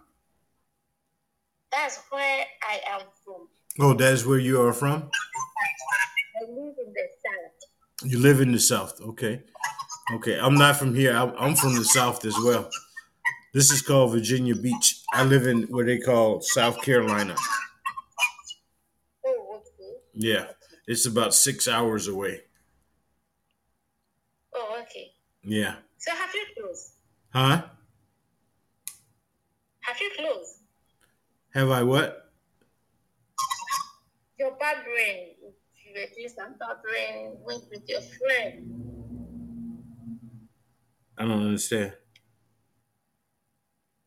[1.70, 3.48] That's where I am from.
[3.80, 5.08] Oh, that is where you are from.
[5.08, 8.10] I live in the south.
[8.10, 9.00] You live in the South.
[9.00, 9.44] Okay.
[10.16, 10.38] Okay.
[10.38, 11.16] I'm not from here.
[11.16, 12.68] I'm, I'm from the South as well.
[13.54, 15.00] This is called Virginia Beach.
[15.14, 17.34] I live in what they call South Carolina.
[19.24, 19.96] Oh, okay.
[20.12, 20.48] Yeah,
[20.86, 22.42] it's about six hours away.
[24.54, 25.12] Oh, okay.
[25.42, 25.76] Yeah.
[25.98, 26.92] So have you closed?
[27.30, 27.62] Huh?
[29.80, 30.58] Have you closed?
[31.54, 32.30] Have I what?
[34.38, 35.34] Your barbering.
[35.86, 38.82] You doing some barbering with, with your friend.
[41.18, 41.92] I don't understand.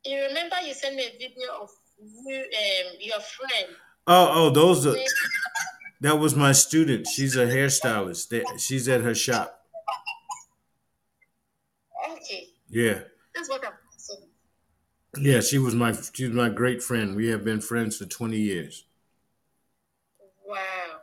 [0.03, 1.69] You remember you sent me a video of
[1.99, 3.75] you um your friend.
[4.07, 4.95] Oh, oh, those are.
[6.05, 7.07] That was my student.
[7.07, 8.59] She's a hairstylist.
[8.59, 9.65] She's at her shop.
[12.11, 12.99] Okay, Yeah.
[13.33, 14.29] that's what I'm saying.
[15.17, 17.15] Yeah, she was my she was my great friend.
[17.15, 18.85] We have been friends for 20 years.
[20.47, 20.57] Wow.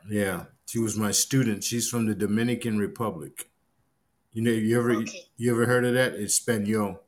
[0.09, 0.44] Yeah.
[0.66, 1.64] She was my student.
[1.64, 3.50] She's from the Dominican Republic.
[4.32, 5.26] You know, you ever Okay.
[5.36, 6.14] you ever heard of that?
[6.14, 7.03] It's Espanol.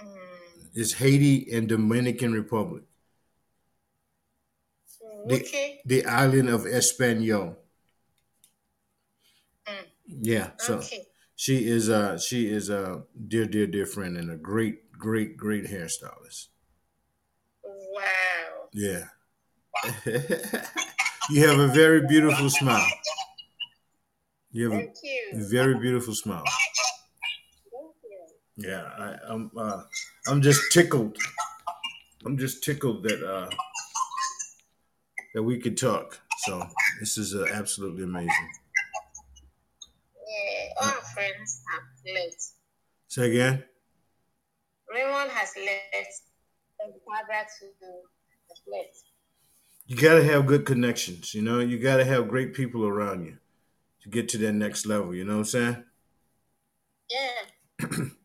[0.00, 2.82] Mm, It's Haiti and Dominican Republic.
[5.26, 5.80] The- okay.
[5.84, 7.56] The island of Espanol.
[9.66, 10.50] Mm, Yeah.
[10.58, 11.06] So okay.
[11.36, 15.64] she is a she is a dear, dear, dear friend and a great, great, great
[15.66, 16.48] hairstylist.
[17.62, 18.68] Wow.
[18.72, 19.04] Yeah.
[21.30, 22.86] you have a very beautiful smile.
[24.52, 25.46] You have a you.
[25.50, 26.44] very beautiful smile.
[27.72, 28.68] Thank you.
[28.70, 29.82] Yeah, I, I'm uh,
[30.28, 31.16] I'm just tickled.
[32.24, 33.48] I'm just tickled that uh,
[35.34, 36.20] that we could talk.
[36.38, 36.66] So
[37.00, 38.50] this is uh, absolutely amazing.
[40.14, 42.42] Yeah, all our friends have left.
[43.08, 43.64] Say again.
[44.92, 46.22] Raymond has left.
[46.80, 47.66] And father to.
[49.86, 51.34] You got to have good connections.
[51.34, 53.38] You know, you got to have great people around you
[54.02, 55.14] to get to that next level.
[55.14, 55.84] You know what I'm saying?
[57.10, 57.86] Yeah.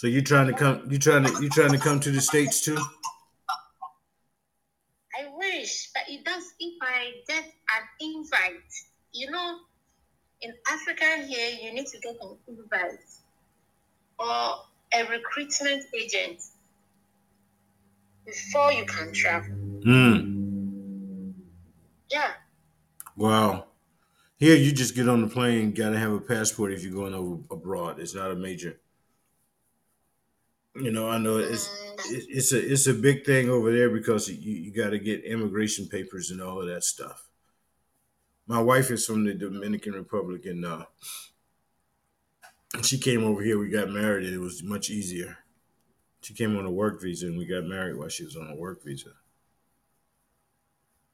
[0.00, 0.80] So you trying to come?
[0.88, 2.78] You trying to you trying to come to the states too?
[5.14, 6.54] I wish, but it does
[7.26, 8.72] get an invite.
[9.12, 9.58] You know,
[10.42, 13.00] in Africa here, you need to get an invite
[14.18, 14.56] or
[14.92, 16.40] a recruitment agent
[18.26, 19.50] before you can travel.
[19.84, 21.30] Hmm.
[22.10, 22.32] Yeah.
[23.16, 23.66] Wow.
[24.36, 25.72] Here, you just get on the plane.
[25.72, 28.00] Got to have a passport if you're going over abroad.
[28.00, 28.80] It's not a major.
[30.76, 31.68] You know, I know it's
[32.08, 35.88] it's a it's a big thing over there because you you got to get immigration
[35.88, 37.28] papers and all of that stuff.
[38.46, 40.84] My wife is from the Dominican Republic, and uh,
[42.82, 43.58] she came over here.
[43.58, 45.38] We got married, and it was much easier.
[46.22, 48.56] She came on a work visa, and we got married while she was on a
[48.56, 49.10] work visa.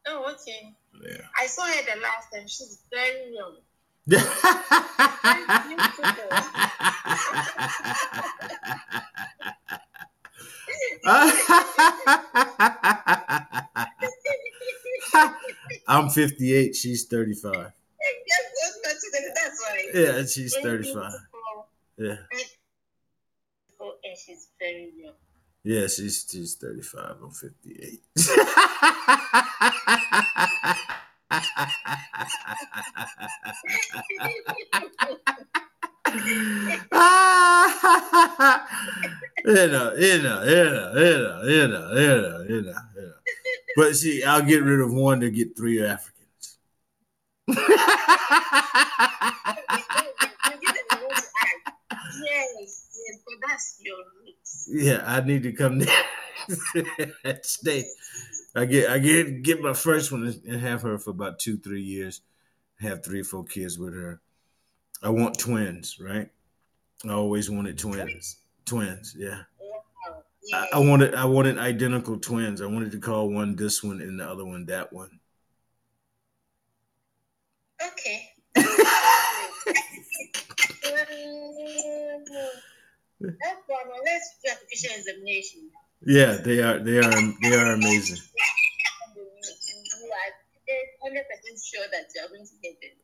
[0.07, 0.75] Oh, okay.
[1.03, 1.27] Yeah.
[1.39, 2.47] I saw her the last time.
[2.47, 3.57] She's very young.
[15.89, 16.77] I'm 58.
[16.77, 17.53] She's 35.
[17.53, 17.73] Yes,
[18.63, 19.27] that's not today.
[19.35, 19.89] That's right.
[19.93, 21.13] Yeah, she's 35.
[21.99, 22.17] Yeah.
[23.81, 25.15] And she's very young.
[25.65, 27.17] Yeah, she's she's 35.
[27.25, 28.01] I'm 58.
[31.31, 31.39] you
[39.45, 43.13] know, you know, you know, you know, you know, you know, you know, you know.
[43.77, 46.59] But see, I'll get rid of one to get three Africans.
[52.23, 54.69] Yes, yes, but that's your roots.
[54.73, 55.79] yeah, I need to come
[56.75, 57.41] there.
[57.43, 57.85] Stay.
[58.57, 61.83] I get I get get my first one and have her for about two, three
[61.83, 62.23] years.
[62.81, 64.21] Have three or four kids with her.
[65.03, 66.31] I want twins, right?
[67.05, 68.39] I always wanted twins.
[68.65, 69.43] Twins, yeah.
[70.55, 72.63] I, I wanted I wanted identical twins.
[72.63, 75.21] I wanted to call one this one and the other one that one.
[77.85, 78.31] Okay.
[78.57, 78.65] Um,
[83.21, 83.63] That's.
[84.05, 85.71] Let's do application examination.
[86.07, 88.19] Yeah, they are they are they are amazing.
[89.17, 90.33] You are
[91.03, 92.97] hundred percent sure that you are going to get them.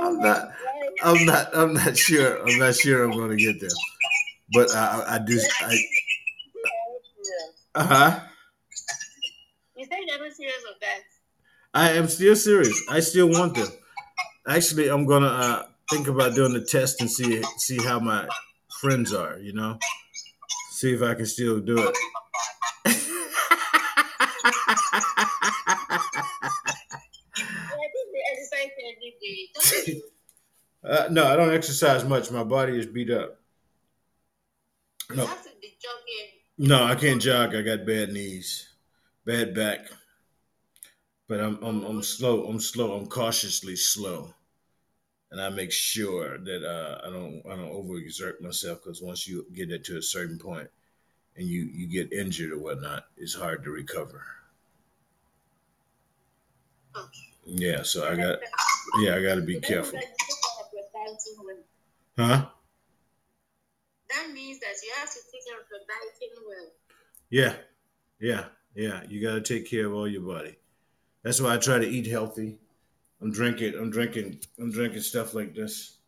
[0.00, 0.52] I'm not
[1.02, 3.70] I'm not I'm not sure I'm not sure I'm gonna get there,
[4.52, 5.78] But I I, I do I
[7.74, 8.20] uh-huh.
[9.76, 11.00] You said you're not serious of that.
[11.74, 12.80] I am still serious.
[12.90, 13.68] I still want them.
[14.48, 18.26] Actually, I'm gonna uh, think about doing the test and see see how my
[18.80, 19.38] friends are.
[19.38, 19.78] You know,
[20.70, 21.96] see if I can still do it.
[22.84, 22.92] I
[27.92, 29.48] think they exercise every day.
[29.54, 30.02] Don't you?
[30.84, 32.30] uh, no, I don't exercise much.
[32.30, 33.38] My body is beat up.
[35.14, 36.68] No, have to be jogging.
[36.68, 37.54] no, I can't jog.
[37.54, 38.68] I got bad knees,
[39.24, 39.86] bad back.
[41.28, 42.46] But I'm I'm I'm slow.
[42.46, 42.96] I'm slow.
[42.96, 44.32] I'm cautiously slow,
[45.30, 49.44] and I make sure that uh, I don't I don't overexert myself because once you
[49.52, 50.68] get it to a certain point,
[51.36, 54.24] and you you get injured or whatnot, it's hard to recover.
[57.44, 58.38] Yeah, so I got
[59.00, 61.64] yeah I got to be careful, means that you have your dieting
[62.16, 62.26] well.
[62.26, 62.46] huh?
[64.10, 66.72] That means that you have to take care of your dieting well.
[67.30, 67.54] Yeah,
[68.18, 69.02] yeah, yeah.
[69.08, 70.56] You got to take care of all your body.
[71.28, 72.56] That's why I try to eat healthy.
[73.20, 73.74] I'm drinking.
[73.74, 74.40] I'm drinking.
[74.58, 75.98] I'm drinking stuff like this.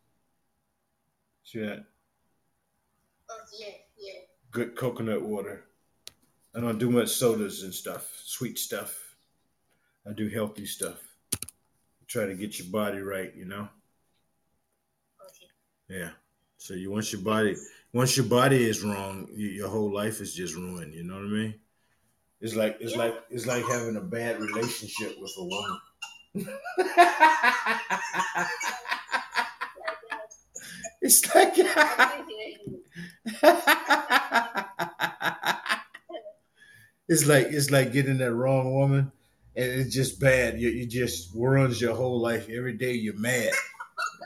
[1.45, 1.85] See that?
[3.31, 4.21] Oh yeah, yeah.
[4.51, 5.67] Good coconut water.
[6.55, 8.99] I don't do much sodas and stuff, sweet stuff.
[10.09, 10.97] I do healthy stuff.
[12.07, 13.69] Try to get your body right, you know.
[15.27, 16.01] Okay.
[16.01, 16.11] Yeah.
[16.57, 17.57] So you once your body
[17.93, 20.95] once your body is wrong, you, your whole life is just ruined.
[20.95, 21.55] You know what I mean?
[22.41, 25.81] It's like it's like it's like having a bad relationship with a woman.
[31.03, 32.83] it's like I can hear you.
[37.09, 39.13] it's like it's like getting that wrong woman,
[39.57, 40.61] and it's just bad.
[40.61, 42.49] You, you just ruins your whole life.
[42.49, 43.53] Every day you're mad.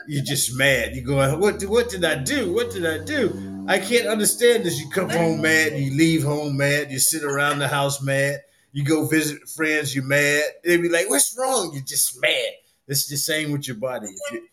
[0.07, 0.95] You're just mad.
[0.95, 1.63] You're going, what?
[1.63, 2.53] What did I do?
[2.53, 3.65] What did I do?
[3.67, 4.79] I can't understand this.
[4.79, 5.73] You come home mad.
[5.73, 6.91] You leave home mad.
[6.91, 8.41] You sit around the house mad.
[8.71, 9.95] You go visit friends.
[9.95, 10.43] You're mad.
[10.63, 12.49] They be like, "What's wrong?" You're just mad.
[12.87, 14.09] It's the same with your body.
[14.31, 14.47] You,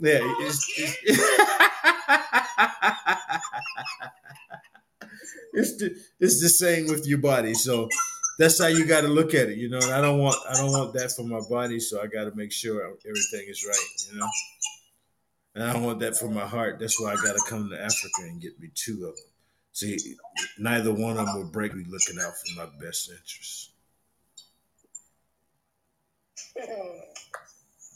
[0.00, 0.96] yeah, it's, it's,
[5.52, 7.54] it's the it's the same with your body.
[7.54, 7.88] So
[8.38, 9.78] that's how you got to look at it, you know.
[9.78, 12.34] And I don't want I don't want that for my body, so I got to
[12.36, 14.28] make sure everything is right, you know.
[15.58, 16.78] And I don't want that for my heart.
[16.78, 19.24] That's why I got to come to Africa and get me two of them.
[19.72, 19.98] See,
[20.56, 23.70] neither one of them will break me looking out for my best interests.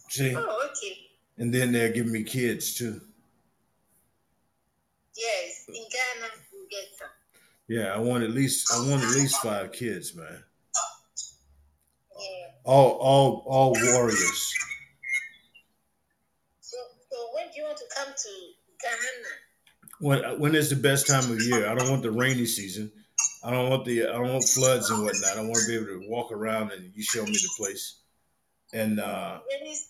[0.08, 0.96] See, oh, okay.
[1.38, 3.00] and then they'll give me kids too.
[5.16, 7.08] Yes, in Ghana you get some.
[7.68, 10.42] Yeah, I want at least I want at least five kids, man.
[12.18, 12.46] Yeah.
[12.64, 14.54] All all all warriors.
[16.60, 16.76] So,
[17.10, 18.30] so when do you want to come to
[18.80, 19.43] Ghana?
[20.03, 21.68] when when is the best time of year?
[21.68, 22.90] I don't want the rainy season.
[23.45, 25.38] I don't want the I don't want floods and whatnot.
[25.38, 28.01] I want to be able to walk around and you show me the place.
[28.74, 29.88] And uh, is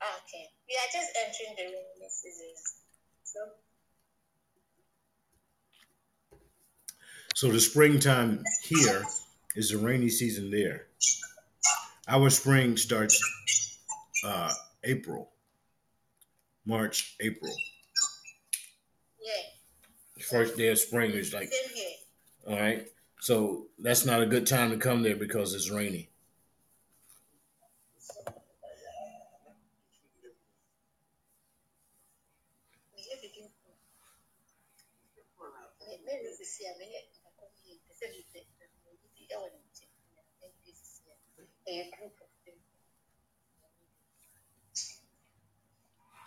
[0.00, 0.46] okay?
[0.68, 2.52] We are just entering the rainy season.
[3.24, 3.40] So
[7.34, 9.02] So the springtime here
[9.56, 10.86] is the rainy season there.
[12.06, 13.20] Our spring starts
[14.24, 14.52] uh,
[14.84, 15.30] April,
[16.68, 17.50] March, April.
[19.24, 19.32] yeah,
[20.30, 21.50] First day of spring is like,
[22.46, 22.86] all right.
[23.20, 26.10] So that's not a good time to come there because it's rainy.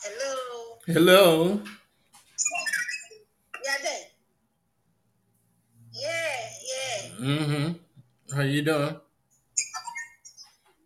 [0.03, 0.79] Hello.
[0.87, 1.61] Hello.
[3.65, 4.05] Yeah, there.
[5.93, 6.37] Yeah,
[6.71, 8.35] yeah, Mm-hmm.
[8.35, 8.95] How you doing?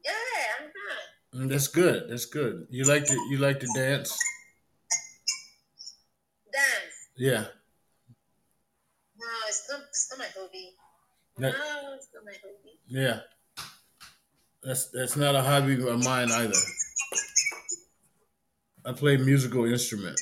[0.04, 0.48] yeah.
[0.60, 1.48] I'm fine.
[1.48, 2.10] Mm, That's good.
[2.10, 2.68] That's good.
[2.70, 4.18] You like to you like to dance?
[6.52, 6.96] Dance.
[7.18, 7.46] Yeah.
[9.16, 9.82] No, it's not.
[9.90, 10.76] It's not my hobby.
[11.38, 11.50] No.
[11.52, 12.80] No, it's not my hobby.
[12.88, 13.20] Yeah.
[14.64, 16.60] That's that's not a hobby of mine either.
[18.86, 20.20] I play musical instrument.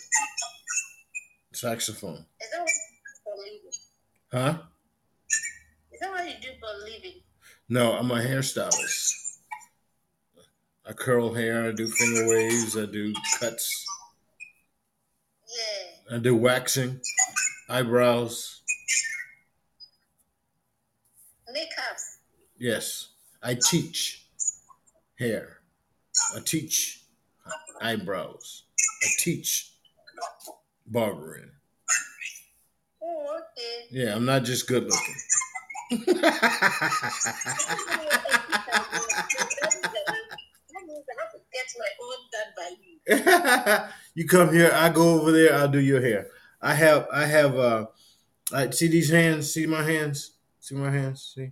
[1.52, 2.26] Saxophone.
[2.42, 3.72] Is that what you do for a living?
[4.32, 4.58] Huh?
[5.92, 7.22] Is that what you do for a living?
[7.68, 9.12] No, I'm a hairstylist.
[10.86, 13.86] I curl hair, I do finger waves, I do cuts,
[15.48, 16.16] Yeah.
[16.16, 17.00] I do waxing,
[17.70, 18.62] eyebrows.
[21.50, 22.18] Makeups.
[22.58, 23.10] Yes.
[23.42, 24.26] I teach
[25.20, 25.60] hair.
[26.36, 27.03] I teach
[27.84, 28.64] eyebrows.
[29.04, 29.74] I teach
[30.88, 31.52] barbering.
[33.02, 33.88] Oh, okay.
[33.92, 35.16] Yeah, I'm not just good looking.
[40.74, 42.94] That means I have to get my own done by you.
[44.16, 46.28] you come here, I go over there, I'll do your hair.
[46.62, 47.86] I have I have uh
[48.54, 50.32] I see these hands, see my hands?
[50.60, 51.34] See my hands?
[51.36, 51.52] See?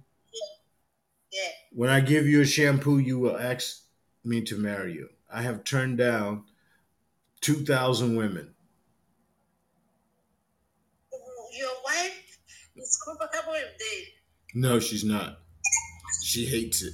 [1.32, 1.50] Yeah.
[1.74, 3.84] When I give you a shampoo, you will ask
[4.24, 5.10] me to marry you.
[5.34, 6.44] I have turned down
[7.40, 8.54] two thousand women.
[11.58, 12.40] Your wife
[12.76, 14.08] is comfortable with this.
[14.54, 15.40] No, she's not.
[16.24, 16.94] She hates it.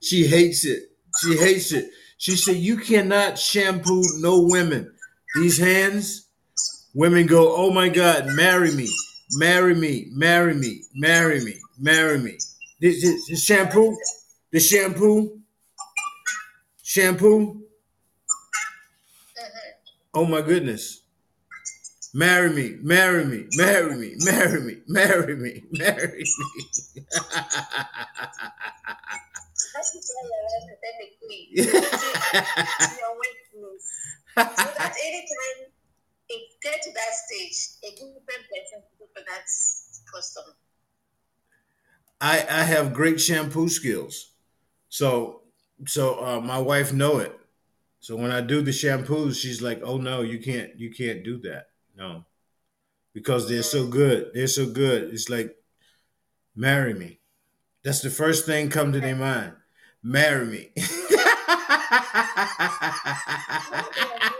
[0.00, 0.90] She hates it.
[1.20, 1.90] She hates it.
[2.18, 4.92] She said, You cannot shampoo no women.
[5.36, 6.26] These hands,
[6.94, 8.88] women go, Oh my God, marry me,
[9.32, 12.38] marry me, marry me, marry me, marry me.
[12.80, 13.96] This, this, this shampoo,
[14.52, 15.40] the shampoo,
[16.82, 17.62] shampoo.
[20.14, 21.02] Oh my goodness.
[22.12, 26.24] Marry me, marry me, marry me, marry me, marry me, marry me.
[33.52, 33.86] Clothes.
[34.36, 35.72] So that anytime
[36.30, 39.44] it get to that stage, a different person to go for that
[40.14, 40.44] custom.
[42.20, 44.32] I I have great shampoo skills.
[44.88, 45.42] So
[45.86, 47.38] so uh, my wife know it.
[48.00, 51.38] So when I do the shampoos, she's like, "Oh no, you can't you can't do
[51.40, 52.24] that." No.
[53.14, 54.30] Because they're so good.
[54.34, 55.12] They're so good.
[55.14, 55.56] It's like
[56.54, 57.18] marry me.
[57.84, 59.54] That's the first thing come to their mind.
[60.02, 60.70] Marry me.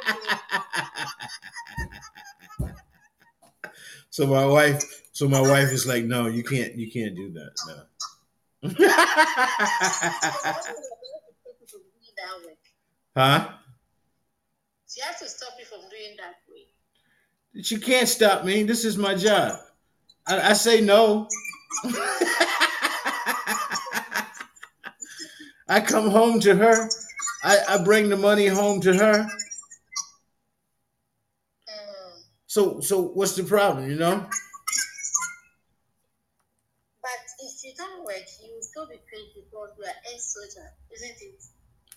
[4.10, 7.52] so my wife so my wife is like, "No, you can't you can't do that."
[7.66, 7.82] No.
[13.16, 13.48] huh?
[14.88, 16.66] She has to stop you from doing that way.
[17.62, 18.62] She can't stop me.
[18.62, 19.60] This is my job.
[20.26, 21.28] I, I say no.
[25.68, 26.88] I come home to her.
[27.44, 29.26] I, I bring the money home to her.
[31.68, 32.22] Mm.
[32.50, 34.26] So so what's the problem, you know?
[37.00, 41.22] But if you don't work, you will still be paid because you are ex-soldier, isn't
[41.28, 41.44] it?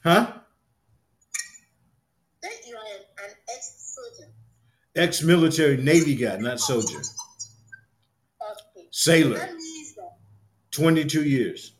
[0.03, 0.33] Huh?
[2.43, 4.31] Then you are an, ex-soldier.
[4.95, 6.99] Ex-military Navy guy, not soldier.
[6.99, 8.87] Okay.
[8.91, 9.39] Sailor.
[9.39, 10.17] That means that
[10.69, 11.73] 22 years.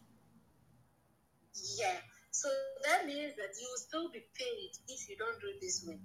[1.78, 1.94] yeah.
[2.32, 2.50] So
[2.86, 5.98] that means that you will still be paid if you don't do this work.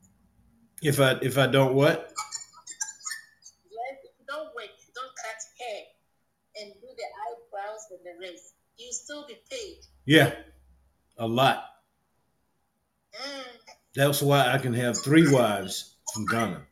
[0.83, 2.13] If I if I don't what?
[4.29, 5.83] don't work, don't cut hair,
[6.61, 9.79] and do the eyebrows and the rest, you still be paid.
[10.05, 10.33] Yeah,
[11.19, 11.65] a lot.
[13.15, 13.45] Mm.
[13.95, 16.63] That's why I can have three wives from Ghana.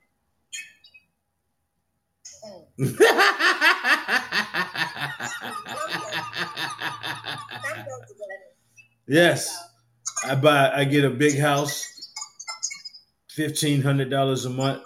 [9.09, 9.59] yes,
[10.25, 10.71] I buy.
[10.75, 12.13] I get a big house,
[13.31, 14.83] fifteen hundred dollars a month.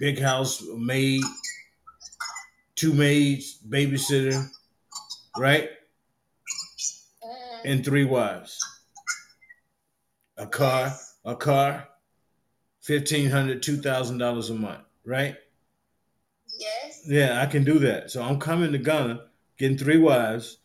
[0.00, 1.20] Big house, maid,
[2.80, 4.48] two maids, babysitter,
[5.36, 5.68] right?
[7.62, 8.58] And three wives.
[10.38, 10.90] A car,
[11.26, 11.86] a car,
[12.80, 15.36] fifteen hundred, two thousand dollars $2,000 a month, right?
[16.58, 17.02] yes.
[17.06, 18.10] Yeah, I can do that.
[18.10, 19.26] So I'm coming to Ghana,
[19.58, 20.56] getting three wives,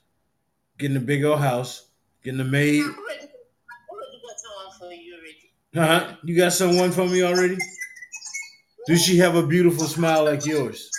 [0.78, 1.88] getting a big old house,
[2.24, 2.82] getting a maid.
[2.82, 5.52] I already, I already got someone for you already.
[5.76, 6.16] Huh?
[6.24, 7.58] You got someone for me already?
[8.88, 10.90] Does she have a beautiful smile like yours?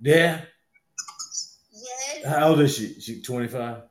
[0.00, 0.40] Yeah.
[1.72, 2.24] Yes.
[2.26, 3.00] How old is she?
[3.00, 3.82] She 25?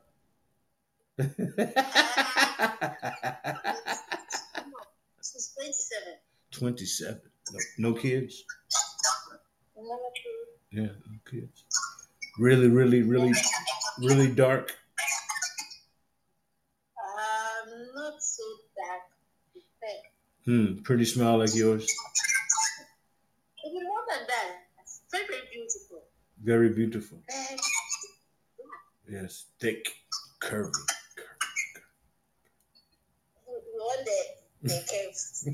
[5.22, 6.18] She's 27.
[6.50, 7.20] 27.
[7.52, 8.44] No, no kids?
[10.72, 11.64] Yeah, no kids.
[12.38, 13.32] Really, really, really,
[13.98, 14.76] really dark.
[16.98, 18.42] Um, not so
[18.76, 19.02] dark.
[20.46, 21.86] Hmm, pretty smile like yours.
[23.66, 24.56] Even more than that.
[25.10, 25.89] Very, very beautiful.
[26.42, 27.18] Very beautiful.
[27.30, 27.60] Mm.
[29.10, 29.86] Yes, thick,
[30.40, 30.70] curvy.
[33.46, 34.22] one day
[34.62, 35.48] they caves.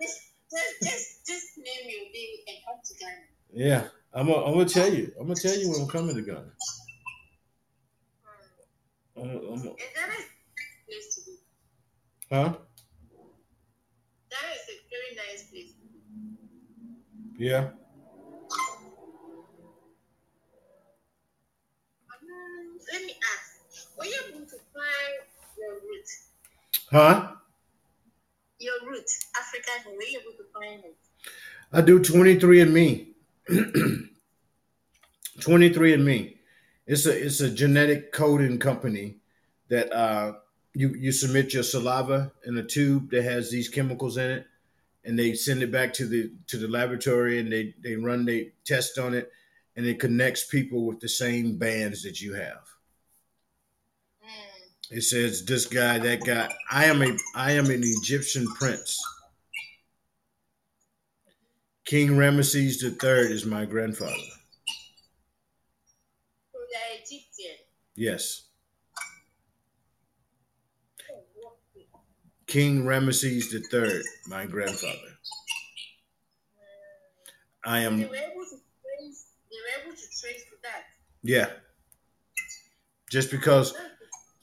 [0.00, 3.24] Just, just, just, name your baby and come to Ghana.
[3.52, 5.12] yeah, I'm gonna I'm gonna tell you.
[5.18, 6.52] I'm gonna tell you when I'm coming to Ghana.
[9.18, 9.22] Mm.
[9.22, 11.36] I'm, I'm, And Ghana is a place to be.
[12.30, 12.52] huh?
[14.30, 15.72] Ghana is a very nice place.
[17.38, 17.58] Yeah.
[17.58, 17.72] Um,
[22.92, 23.98] let me ask.
[23.98, 25.18] Were you able to find
[25.58, 26.08] your root?
[26.90, 27.32] Huh?
[28.58, 29.04] Your root,
[29.38, 30.96] African, were you able to find it?
[31.72, 33.08] I do 23andMe.
[35.38, 36.36] 23andMe.
[36.86, 39.16] It's a it's a genetic coding company
[39.68, 40.34] that uh
[40.72, 44.46] you you submit your saliva in a tube that has these chemicals in it
[45.06, 48.50] and they send it back to the to the laboratory and they they run they
[48.64, 49.30] test on it
[49.76, 52.66] and it connects people with the same bands that you have.
[54.22, 54.96] Mm.
[54.98, 56.52] It says this guy, that guy.
[56.70, 59.00] I am a I am an Egyptian prince.
[61.84, 64.10] King Ramesses III is my grandfather.
[66.52, 67.58] So you're Egyptian.
[67.94, 68.46] Yes.
[71.08, 71.22] Oh,
[71.76, 71.86] okay.
[72.46, 74.92] King Ramesses III, my grandfather.
[77.64, 79.26] I They am were able to trace.
[79.50, 80.84] They were able to trace to that.
[81.22, 81.50] yeah.
[83.10, 83.74] Just because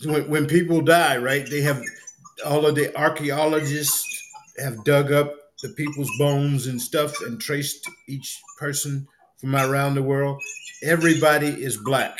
[0.05, 1.81] when, when people die, right, they have
[2.45, 8.41] all of the archaeologists have dug up the people's bones and stuff and traced each
[8.59, 9.07] person
[9.39, 10.41] from around the world.
[10.81, 12.19] Everybody is black.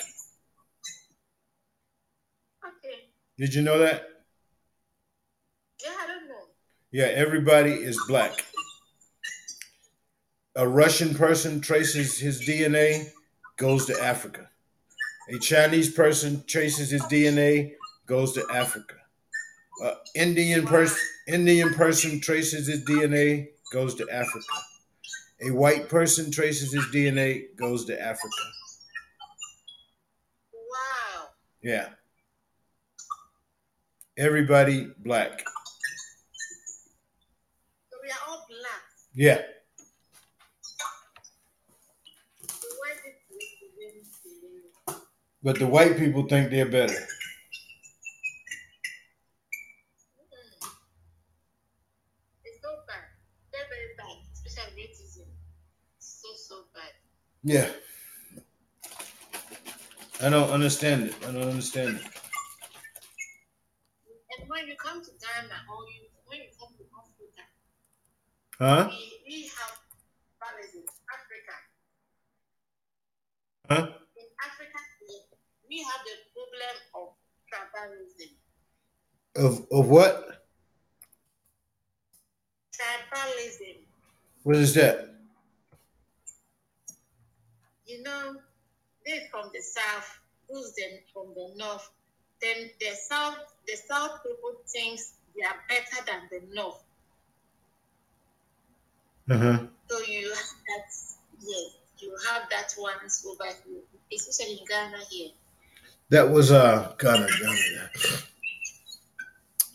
[2.65, 2.95] Okay.
[3.37, 4.07] Did you know that?
[5.83, 6.35] Yeah, I don't know.
[6.93, 8.45] Yeah, everybody is black.
[10.55, 13.09] A Russian person traces his DNA,
[13.57, 14.49] goes to Africa.
[15.33, 17.73] A Chinese person traces his DNA,
[18.05, 18.95] goes to Africa.
[19.83, 24.45] A Indian person Indian person traces his DNA, goes to Africa.
[25.41, 28.43] A white person traces his DNA, goes to Africa.
[30.53, 31.29] Wow.
[31.63, 31.87] Yeah.
[34.17, 35.43] Everybody black.
[37.89, 38.83] So we are all black.
[39.15, 39.41] Yeah.
[42.47, 44.03] So why did we begin
[44.87, 44.95] to
[45.43, 47.05] But the white people think they're better.
[52.45, 53.03] It's so bad.
[53.51, 54.17] Very, very bad.
[54.33, 55.27] Especially racism.
[55.99, 56.91] So, so bad.
[57.43, 57.69] Yeah.
[60.21, 61.15] I don't understand it.
[61.27, 62.03] I don't understand it.
[64.39, 67.43] And when you come to Ghana or you when you come to Africa,
[68.59, 68.89] Huh?
[68.89, 69.77] we, we have
[70.39, 70.85] tribalism.
[71.13, 71.55] Africa.
[73.69, 73.87] Huh?
[74.17, 75.27] In Africa, we-
[75.69, 77.07] we have the problem of
[77.49, 78.31] tribalism.
[79.35, 80.43] Of of what?
[82.73, 83.77] Tribalism.
[84.43, 85.09] What is that?
[87.85, 88.35] You know,
[89.05, 90.19] they from the south,
[90.49, 91.89] who's them from the north.
[92.41, 93.37] Then the south,
[93.67, 96.83] the south people thinks they are better than the north.
[99.31, 99.59] Uh-huh.
[99.89, 100.37] So you have
[100.67, 100.91] that,
[101.39, 103.81] yes, you have that ones over here,
[104.13, 105.29] especially in Ghana here.
[106.13, 107.87] That was uh Ghana, yeah.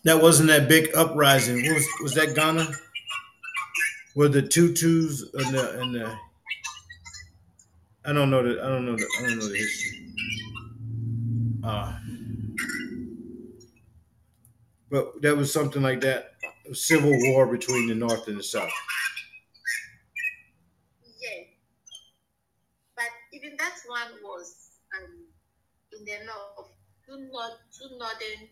[0.05, 1.57] That wasn't that big uprising.
[1.75, 2.71] Was was that Ghana?
[4.15, 6.17] Were the tutus and the and the
[8.05, 10.15] I don't know the I don't know the I don't know the history.
[11.65, 11.99] Uh,
[14.91, 16.35] but that was something like that,
[16.73, 18.71] civil war between the North and the South.
[21.21, 21.47] Yes.
[22.95, 24.58] But even that one was
[25.99, 26.71] in the north,
[27.07, 28.49] two, north, two northern,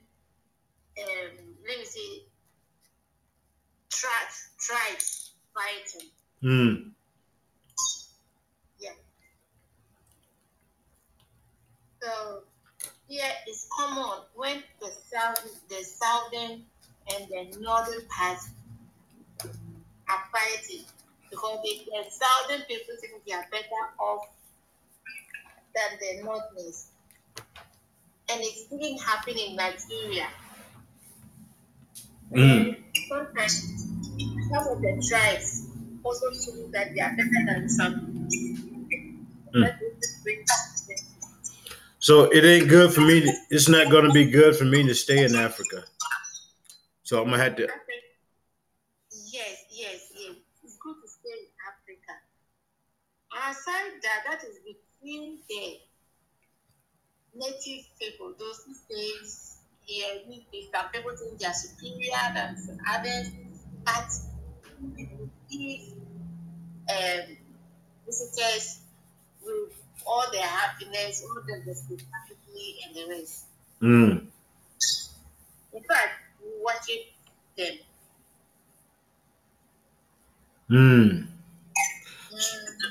[0.98, 2.23] um, let me say,
[3.90, 6.09] tribes, tribes fighting.
[6.43, 6.90] Mm.
[8.78, 8.90] Yeah.
[12.02, 12.43] So
[13.09, 16.64] here is common when the south, the southern
[17.14, 18.48] and the northern parts
[20.09, 20.85] are fighting
[21.31, 24.28] because the, the southern people think they are better off
[25.74, 26.89] than the northerners.
[28.28, 30.26] And it's even happening in Nigeria.
[32.32, 32.76] Mm.
[33.08, 33.86] Sometimes
[34.50, 35.66] some of the tribes
[36.02, 38.26] also feel that they are better than some.
[38.30, 38.60] Is
[41.98, 43.22] So it ain't good for me.
[43.22, 45.84] To, it's not going to be good for me to stay in Africa.
[47.06, 47.62] So I'm gonna have to.
[47.62, 47.70] Yes,
[49.70, 50.34] yes, yes.
[50.64, 52.18] It's good to stay in Africa.
[53.30, 55.78] Aside that, that is between the
[57.36, 59.12] native people, those who stay
[59.84, 60.22] here.
[60.28, 63.28] we- Some people think they are superior than others,
[63.84, 64.10] but
[65.50, 65.92] if
[66.88, 67.36] um,
[68.06, 68.80] visitors
[69.44, 69.72] with
[70.06, 73.44] all their happiness, all their hospitality, and the rest.
[73.82, 74.26] Mm.
[75.72, 76.10] In fact,
[76.42, 77.06] we watch it
[77.56, 77.78] them.
[80.70, 81.35] Mm.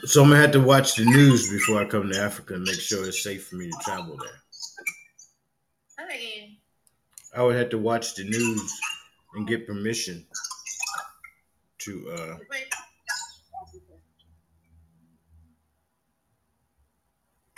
[0.05, 2.79] So I'm gonna have to watch the news before I come to Africa and make
[2.79, 6.05] sure it's safe for me to travel there.
[6.05, 6.57] Again,
[7.35, 8.71] I would have to watch the news
[9.33, 10.25] and get permission
[11.79, 12.09] to.
[12.11, 12.67] uh Wait.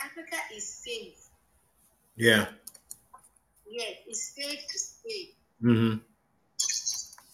[0.00, 1.18] Africa is safe.
[2.16, 2.46] Yeah.
[3.68, 5.34] Yes, it's safe to stay.
[5.62, 5.98] Mm-hmm.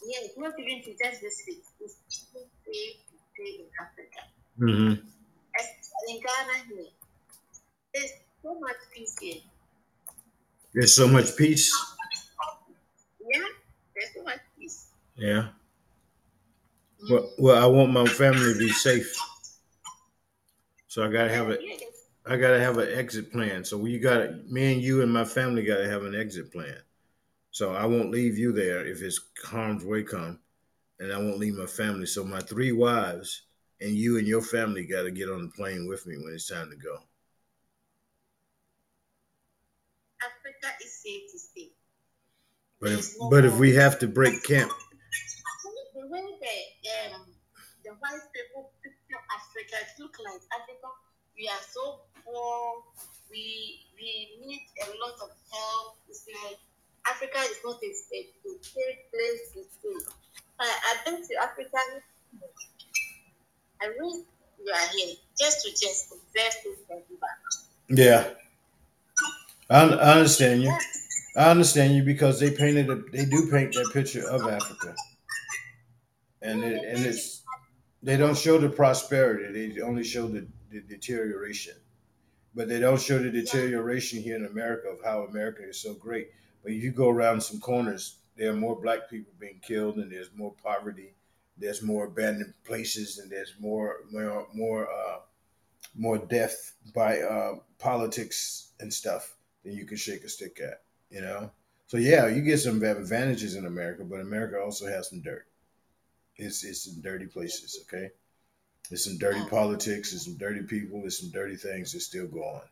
[0.06, 1.62] Yes, not even to just visit.
[1.80, 4.33] It's safe to stay in Africa.
[4.60, 4.92] Mm-hmm.
[6.06, 6.84] In Ghana here.
[7.94, 8.10] There's
[8.42, 9.40] so much peace here.
[10.74, 11.72] There's so much peace.
[13.20, 13.40] Yeah,
[13.94, 14.88] there's so much peace.
[15.16, 15.48] Yeah.
[17.10, 19.14] Well, well, I want my family to be safe.
[20.88, 21.58] So I gotta have a,
[22.26, 23.64] I gotta have an exit plan.
[23.64, 26.78] So you gotta, me and you and my family gotta have an exit plan.
[27.50, 30.40] So I won't leave you there if it's harm's way come,
[30.98, 32.06] and I won't leave my family.
[32.06, 33.42] So my three wives
[33.80, 36.70] and you and your family gotta get on the plane with me when it's time
[36.70, 36.98] to go.
[40.22, 41.70] Africa is safe to stay.
[42.80, 44.72] But if, but if we have to break camp,
[45.94, 46.56] The way the
[47.14, 47.26] um
[47.84, 50.88] the white people picture Africa, it look like Africa.
[51.38, 52.82] We are so poor.
[53.30, 55.96] We we need a lot of help.
[56.08, 56.58] It's like
[57.06, 59.98] Africa is not a, a, a safe place to stay.
[60.58, 61.78] I, I've been to Africa.
[63.84, 64.24] I wish
[64.64, 67.38] you are here just to just observe things and back.
[67.88, 68.30] yeah,
[69.68, 70.74] I, I understand you.
[71.36, 74.94] I understand you because they painted a, they do paint that picture of Africa,
[76.40, 77.42] and it, and it's
[78.02, 79.72] they don't show the prosperity.
[79.72, 81.74] They only show the, the deterioration,
[82.54, 86.28] but they don't show the deterioration here in America of how America is so great.
[86.62, 90.10] But if you go around some corners, there are more black people being killed, and
[90.10, 91.14] there's more poverty.
[91.56, 95.20] There's more abandoned places, and there's more more more uh,
[95.94, 100.82] more death by uh, politics and stuff than you can shake a stick at.
[101.10, 101.50] You know,
[101.86, 105.46] so yeah, you get some advantages in America, but America also has some dirt.
[106.36, 107.84] It's it's some dirty places.
[107.84, 108.10] Okay,
[108.90, 110.10] there's some dirty politics.
[110.10, 111.00] There's some dirty people.
[111.00, 112.62] There's some dirty things that still go on.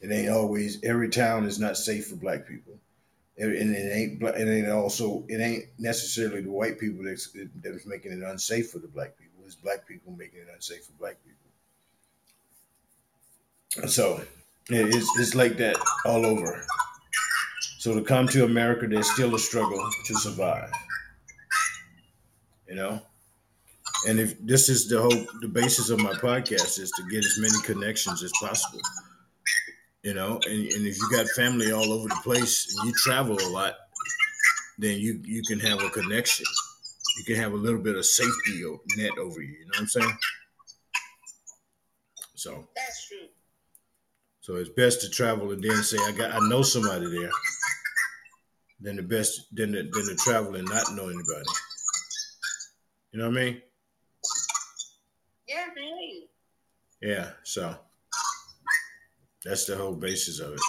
[0.00, 2.78] It ain't always every town is not safe for black people,
[3.38, 7.74] and and it ain't bla- it also it ain't necessarily the white people that's that
[7.74, 9.42] is making it unsafe for the black people.
[9.44, 11.36] It's black people making it unsafe for black people.
[13.88, 14.22] So
[14.68, 16.66] it's it's like that all over.
[17.78, 20.70] So to come to America, there's still a struggle to survive.
[22.68, 23.00] You know,
[24.06, 27.38] and if this is the whole the basis of my podcast is to get as
[27.38, 28.80] many connections as possible.
[30.02, 33.36] You know, and, and if you got family all over the place and you travel
[33.40, 33.74] a lot,
[34.78, 36.46] then you you can have a connection.
[37.18, 38.62] You can have a little bit of safety
[38.96, 39.48] net over you.
[39.48, 40.18] You know what I'm saying?
[42.36, 43.26] So That's true.
[44.40, 47.30] so it's best to travel and then say I got I know somebody there.
[48.80, 51.50] Than the best than the, than to travel and not know anybody.
[53.10, 53.62] You know what I mean?
[55.48, 56.28] Yeah, you.
[57.02, 57.30] Yeah.
[57.42, 57.74] So
[59.48, 60.60] that's the whole basis of it.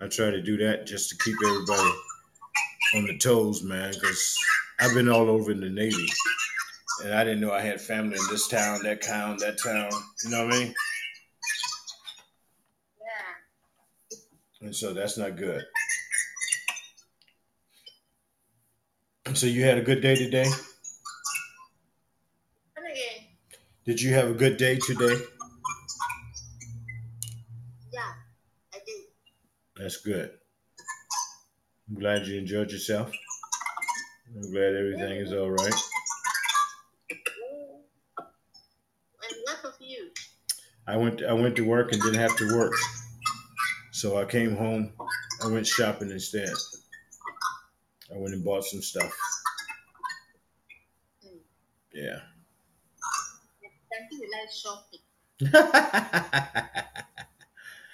[0.00, 1.92] I try to do that just to keep everybody
[2.96, 4.36] on the toes, man, because
[4.80, 6.08] I've been all over in the Navy.
[7.04, 9.90] And I didn't know I had family in this town, that town, that town.
[10.24, 10.74] You know what I mean?
[13.00, 14.66] Yeah.
[14.66, 15.64] And so that's not good.
[19.26, 20.50] And so you had a good day today?
[23.86, 25.16] Did you have a good day today?
[27.90, 28.00] Yeah,
[28.74, 29.77] I did.
[29.88, 30.30] That's good.
[31.88, 33.10] I'm glad you enjoyed yourself.
[34.36, 35.74] I'm glad everything is all right.
[37.08, 37.18] And
[39.44, 40.10] what of you?
[40.86, 42.74] I went I went to work and didn't have to work.
[43.90, 44.92] So I came home.
[45.42, 46.50] I went shopping instead.
[48.14, 49.16] I went and bought some stuff.
[51.94, 52.20] Yeah.
[53.90, 55.00] Thank you, like shopping.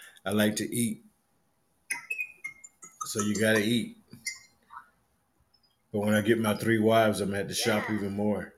[0.27, 1.04] I like to eat.
[3.15, 3.97] So you gotta eat.
[5.93, 8.53] But when I get my three wives, I'm gonna have to shop even more.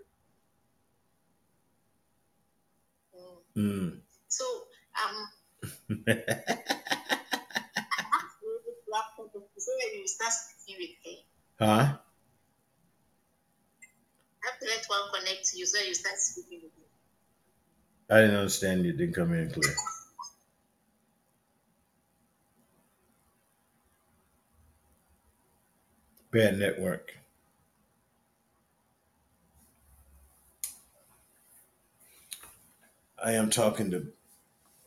[3.55, 3.63] Mm.
[3.63, 4.01] Mm.
[4.29, 4.45] So,
[4.97, 5.29] um,
[6.09, 6.25] I have
[8.41, 11.19] to really wrap up the- so when you start speaking with him,
[11.59, 11.99] huh?
[14.43, 16.73] I have to let one connect you so you start speaking with.
[18.09, 18.95] I didn't understand you.
[18.95, 19.77] Didn't come in clear.
[26.37, 27.17] Bad network.
[33.25, 34.09] I am talking to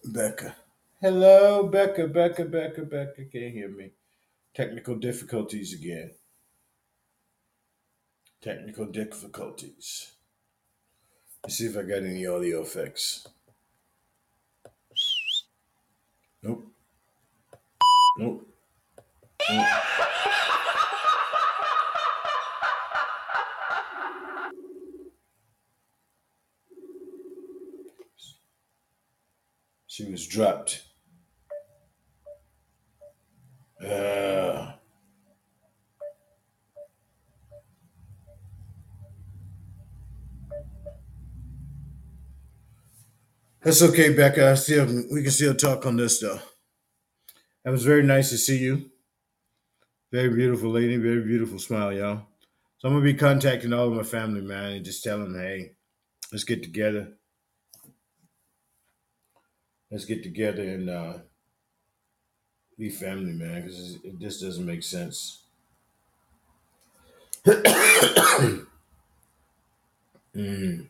[0.05, 0.55] Becca.
[1.01, 3.25] Hello, Becca, Becca, Becca, Becca.
[3.33, 3.89] Can't hear me.
[4.53, 6.11] Technical difficulties again.
[8.43, 10.11] Technical difficulties.
[11.43, 13.27] Let's see if I got any audio effects.
[16.43, 16.67] Nope.
[18.19, 18.47] Nope.
[19.49, 19.65] Nope.
[29.99, 30.81] She was dropped.
[33.85, 34.71] Uh,
[43.61, 44.51] that's okay, Becca.
[44.51, 46.39] I still we can still talk on this though.
[47.65, 48.89] That was very nice to see you.
[50.13, 52.21] Very beautiful lady, very beautiful smile, y'all.
[52.77, 55.71] So I'm gonna be contacting all of my family, man, and just telling them, hey,
[56.31, 57.18] let's get together.
[59.91, 61.13] Let's get together and uh,
[62.77, 65.43] be family, man, because it just doesn't make sense.
[70.35, 70.87] Mm.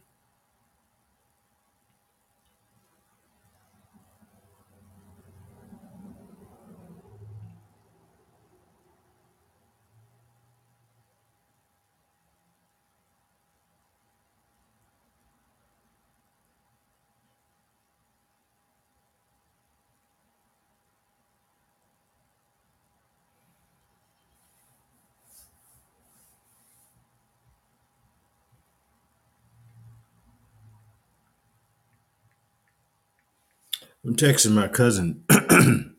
[34.06, 35.24] I'm texting my cousin.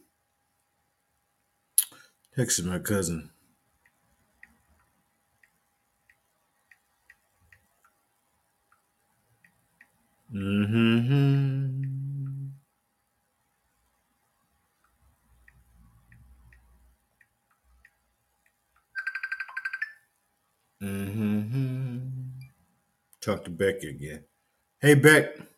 [2.36, 3.30] texting my cousin.
[10.34, 11.80] Mm-hmm.
[20.82, 21.98] Mm-hmm.
[23.20, 24.24] Talk to Becky again.
[24.80, 25.49] Hey, Beck.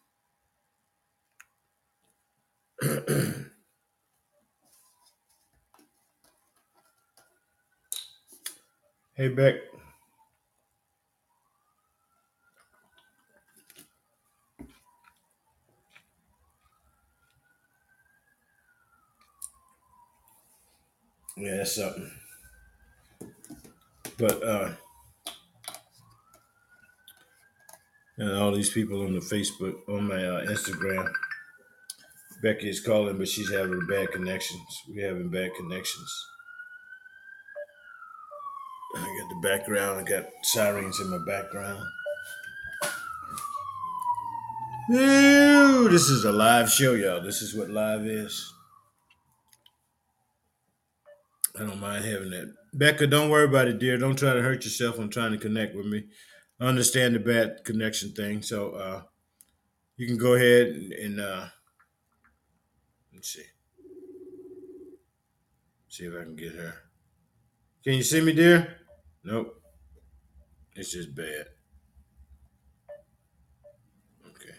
[9.22, 9.54] Hey, Beck.
[21.36, 22.10] Yeah, that's something.
[24.18, 24.70] But uh
[28.18, 31.08] and all these people on the Facebook, on my uh, Instagram,
[32.42, 34.82] Becky is calling, but she's having bad connections.
[34.88, 36.31] We're having bad connections.
[38.94, 40.00] I got the background.
[40.00, 41.82] I got sirens in my background.
[44.88, 47.22] Ew, this is a live show, y'all.
[47.22, 48.52] This is what live is.
[51.58, 52.52] I don't mind having that.
[52.74, 53.96] Becca, don't worry about it, dear.
[53.96, 54.98] Don't try to hurt yourself.
[54.98, 56.04] I'm trying to connect with me.
[56.60, 59.02] I understand the bad connection thing, so uh,
[59.96, 61.46] you can go ahead and, and uh,
[63.14, 63.44] let's see.
[65.88, 66.74] See if I can get her.
[67.84, 68.81] Can you see me, dear?
[69.24, 69.60] Nope.
[70.74, 71.46] It's just bad.
[74.28, 74.56] Okay.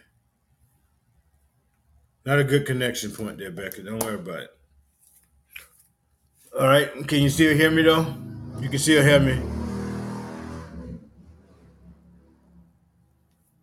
[2.26, 3.84] Not a good connection point there, Becca.
[3.84, 4.50] Don't worry about it.
[6.58, 6.90] All right.
[7.08, 8.06] Can you still hear me though?
[8.60, 9.42] You can still hear me.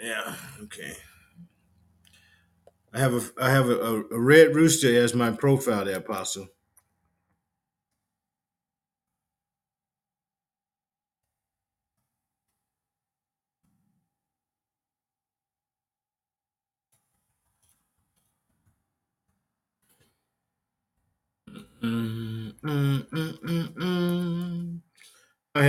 [0.01, 0.35] Yeah.
[0.65, 0.97] Okay.
[2.93, 6.49] I have a I have a, a, red rooster as my profile there, Apostle.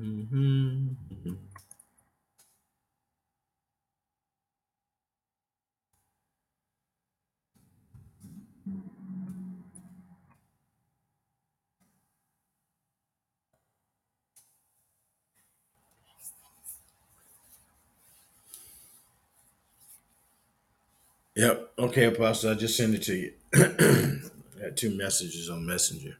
[0.00, 0.81] Mm-hmm.
[21.36, 21.72] Yep.
[21.78, 22.52] Okay, Apostle.
[22.52, 23.32] I just sent it to you.
[23.54, 23.58] I
[24.62, 26.18] had two messages on Messenger.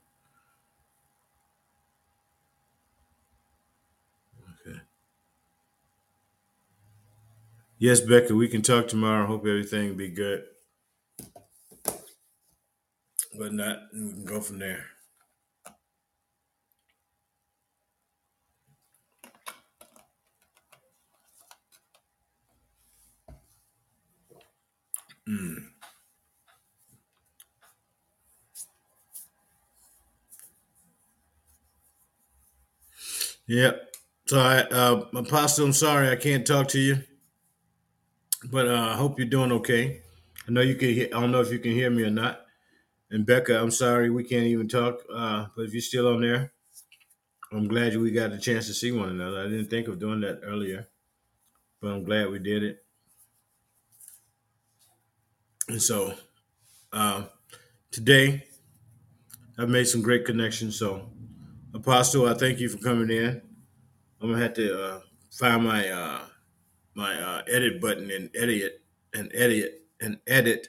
[4.66, 4.78] Okay.
[7.78, 9.26] Yes, Becca, we can talk tomorrow.
[9.26, 10.44] Hope everything be good.
[13.38, 14.86] But not, we can go from there.
[25.28, 25.56] Mm.
[33.48, 33.96] Yep.
[34.28, 36.98] So I, uh, Apostle, I'm sorry I can't talk to you,
[38.50, 40.02] but uh, I hope you're doing okay.
[40.48, 40.90] I know you can.
[40.90, 42.40] Hear, I don't know if you can hear me or not.
[43.10, 45.02] And Becca, I'm sorry we can't even talk.
[45.14, 46.52] Uh, but if you're still on there,
[47.52, 49.40] I'm glad we got a chance to see one another.
[49.40, 50.88] I didn't think of doing that earlier,
[51.80, 52.78] but I'm glad we did it.
[55.68, 56.14] And so
[56.92, 57.24] uh,
[57.90, 58.44] today,
[59.58, 60.78] I've made some great connections.
[60.78, 61.08] So,
[61.74, 63.40] Apostle, I thank you for coming in.
[64.20, 66.20] I'm gonna have to uh, find my uh,
[66.94, 68.82] my uh, edit button and edit
[69.14, 70.68] and edit and edit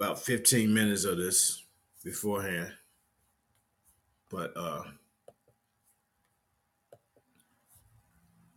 [0.00, 1.64] about 15 minutes of this
[2.04, 2.72] beforehand.
[4.30, 4.82] But uh,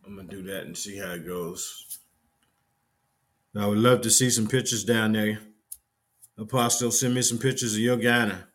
[0.05, 1.99] I'm gonna do that and see how it goes.
[3.57, 5.39] I would love to see some pictures down there.
[6.37, 8.49] Apostle, send me some pictures of your Ghana.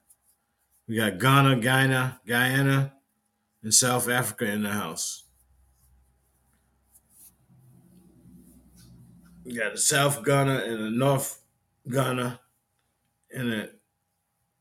[0.86, 2.93] We got Ghana, Guyana, Guyana,
[3.62, 5.24] and South Africa in the house.
[9.44, 11.40] We got a South Ghana and a North
[11.89, 12.40] Ghana
[13.32, 13.70] and a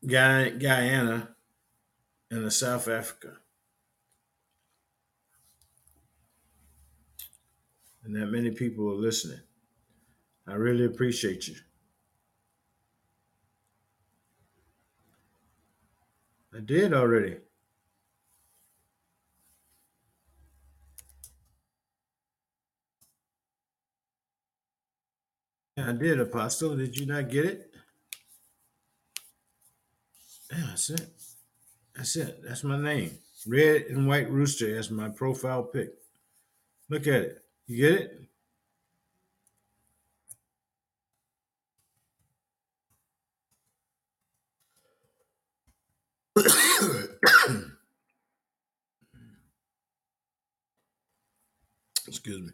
[0.06, 1.36] Guy- Guyana
[2.30, 3.36] and a South Africa.
[8.04, 9.40] And that many people are listening.
[10.50, 11.56] I really appreciate you.
[16.56, 17.36] I did already.
[25.78, 26.76] I did, Apostle.
[26.76, 27.70] Did you not get it?
[30.52, 31.08] Yeah, that's it.
[31.96, 32.40] That's it.
[32.44, 33.12] That's my name.
[33.46, 35.90] Red and white rooster as my profile pic.
[36.90, 37.44] Look at it.
[37.66, 38.29] You get it?
[52.20, 52.52] Excuse me.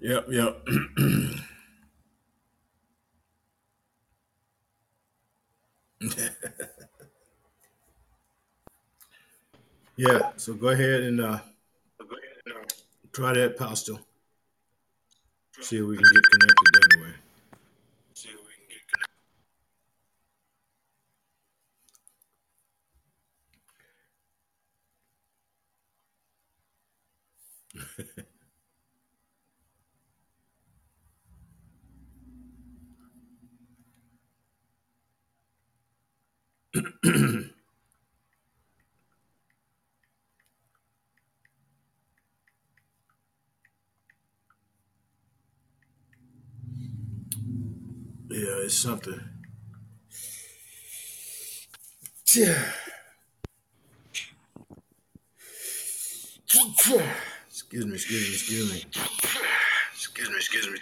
[0.00, 0.66] yep, yep.
[9.98, 11.40] yeah, so go ahead and uh,
[13.12, 13.94] Try that, Pastor.
[15.60, 17.14] See if we can get connected that way.
[18.14, 18.52] See if we
[37.02, 37.47] can get connected.
[48.38, 49.20] Yeah, it's something.
[57.48, 58.84] Excuse me, excuse me, excuse me.
[59.92, 60.78] Excuse me, excuse me.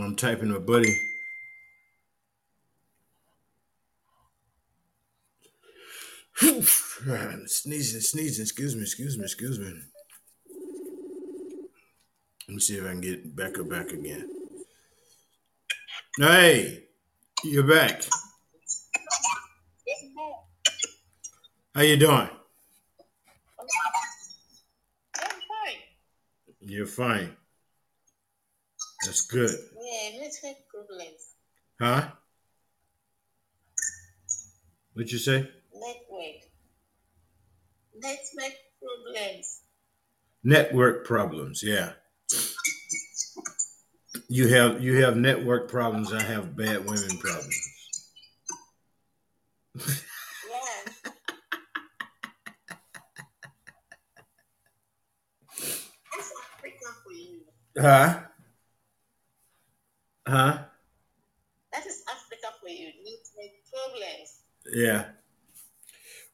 [0.00, 0.96] I'm typing a buddy.
[7.46, 8.42] sneezing, sneezing.
[8.42, 9.72] Excuse me, excuse me, excuse me.
[12.48, 14.28] Let me see if I can get back up back again.
[16.18, 16.84] Hey,
[17.44, 18.02] you're back.
[21.74, 22.28] How you doing?
[25.16, 25.80] I'm fine.
[26.60, 27.36] You're fine.
[29.04, 29.50] That's good.
[29.50, 31.34] Yeah, network problems.
[31.80, 32.08] Huh?
[34.94, 35.48] What'd you say?
[37.94, 38.54] Network.
[38.82, 39.60] Problems.
[40.42, 41.92] Network problems, yeah.
[44.28, 47.70] You have you have network problems, I have bad women problems.
[49.74, 49.92] Yeah.
[56.12, 57.40] That's Africa for you.
[57.78, 58.20] Huh?
[60.26, 60.58] Huh?
[61.72, 62.92] That is Africa for you.
[63.02, 64.40] Network problems.
[64.74, 65.04] Yeah.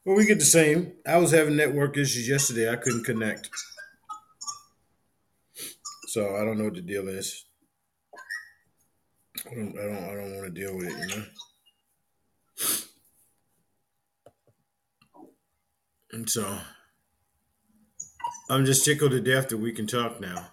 [0.03, 0.93] Well, we get the same.
[1.07, 2.71] I was having network issues yesterday.
[2.71, 3.49] I couldn't connect.
[6.07, 7.45] So I don't know what the deal is.
[9.49, 9.77] I don't.
[9.77, 10.03] I don't.
[10.03, 10.97] I don't want to deal with it.
[10.97, 11.25] You know.
[16.13, 16.57] And so
[18.49, 20.49] I'm just tickled to death that we can talk now.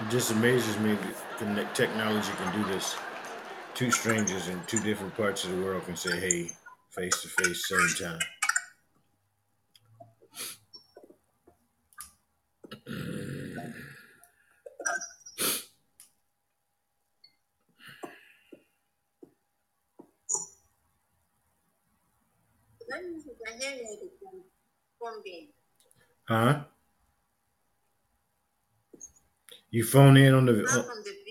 [0.00, 0.98] It just amazes me
[1.40, 2.96] that technology can do this.
[3.74, 6.52] Two strangers in two different parts of the world can say, "Hey,"
[6.90, 8.20] face to face, same time.
[26.28, 26.64] Huh?
[29.70, 30.52] You phone in on the.
[30.52, 31.23] On-.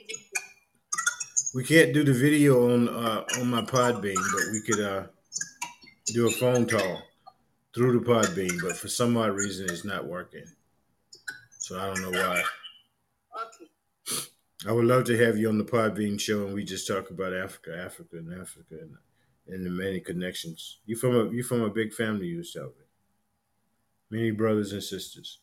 [1.53, 5.03] We can't do the video on uh, on my Podbean, but we could uh,
[6.07, 7.01] do a phone call
[7.73, 8.61] through the Podbean.
[8.61, 10.45] But for some odd reason, it's not working.
[11.59, 12.43] So I don't know why.
[13.41, 14.21] Okay.
[14.67, 17.33] I would love to have you on the Podbean show, and we just talk about
[17.33, 18.95] Africa, Africa, and Africa, and,
[19.47, 20.79] and the many connections.
[20.85, 22.73] You from a you from a big family yourself,
[24.09, 25.39] many brothers and sisters.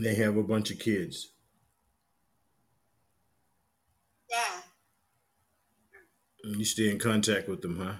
[0.00, 1.30] They have a bunch of kids.
[4.30, 4.60] Yeah.
[5.92, 6.02] And
[6.56, 7.94] you stay in contact with them, huh?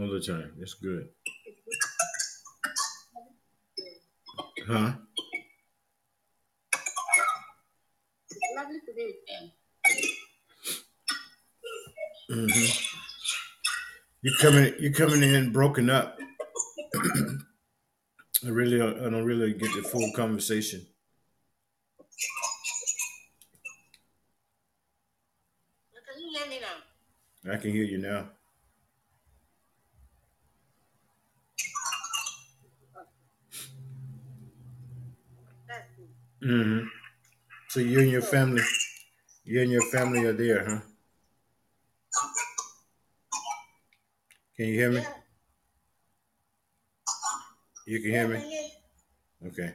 [0.00, 0.52] All the time.
[0.58, 1.08] That's good.
[4.66, 4.92] Huh?
[8.56, 9.50] Lovely to be with them.
[12.48, 12.66] hmm
[14.22, 14.74] You coming?
[14.78, 16.18] You coming in broken up?
[18.44, 20.86] I really, I don't really get the full conversation.
[25.92, 26.78] Can you hear me now?
[27.44, 28.30] I can hear you now.
[35.68, 36.08] That's good.
[36.48, 36.86] hmm
[37.70, 38.62] So you and your family,
[39.44, 40.80] you and your family are there, huh?
[44.56, 45.02] Can you hear me?
[47.86, 48.70] You can hear me?
[49.46, 49.74] Okay.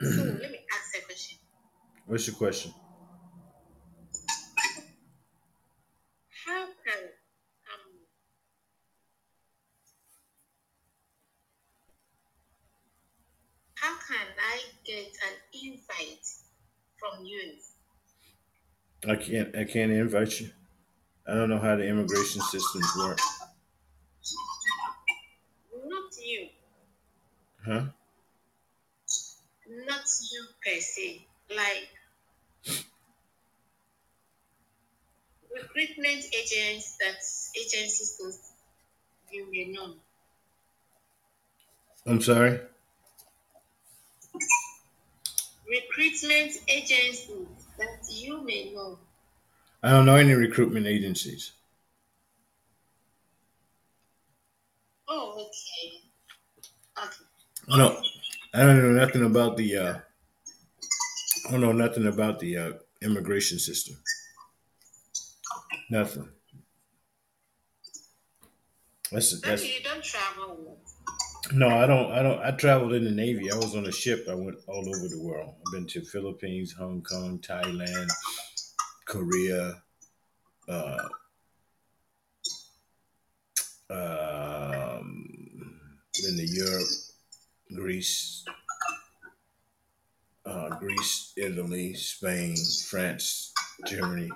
[0.00, 1.38] So let me ask a question.
[2.06, 2.72] What's your question?
[6.44, 7.04] How can
[7.72, 8.06] um
[13.74, 16.24] how can I get an invite
[16.98, 17.58] from you?
[19.08, 19.54] I can't.
[19.56, 20.50] I can't invite you.
[21.26, 23.18] I don't know how the immigration systems work.
[25.84, 26.48] Not you,
[27.64, 27.84] Huh?
[29.86, 31.26] not you per se.
[31.50, 31.88] Like
[35.54, 37.18] recruitment agents that
[37.56, 38.52] agencies
[39.30, 39.94] you may know.
[42.06, 42.60] I'm sorry.
[45.68, 48.98] Recruitment agencies that you may know.
[49.82, 51.52] I don't know any recruitment agencies.
[55.08, 56.00] Oh, okay.
[56.98, 57.24] Okay.
[57.72, 58.06] I don't.
[58.54, 59.76] I don't know nothing about the.
[59.76, 59.98] Uh,
[61.48, 62.72] I don't know nothing about the uh,
[63.02, 63.96] immigration system.
[65.90, 66.28] Nothing.
[69.10, 69.62] That's that's.
[69.62, 70.78] Maybe you don't travel.
[71.54, 72.10] No, I don't.
[72.10, 72.40] I don't.
[72.40, 73.52] I traveled in the Navy.
[73.52, 74.26] I was on a ship.
[74.30, 75.54] I went all over the world.
[75.58, 78.08] I've been to Philippines, Hong Kong, Thailand,
[79.06, 79.82] Korea,
[80.66, 81.08] uh,
[83.90, 85.80] um,
[86.22, 86.88] been to Europe,
[87.74, 88.44] Greece,
[90.46, 92.56] uh, Greece, Italy, Spain,
[92.88, 93.52] France,
[93.86, 94.30] Germany,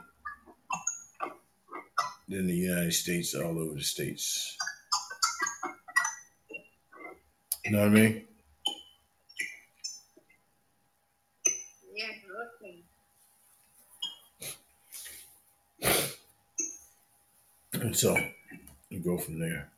[2.28, 4.58] then the United States, all over the states.
[7.66, 8.24] You know what I mean?
[11.92, 12.06] Yeah.
[17.72, 18.16] And so
[18.88, 19.68] you go from there.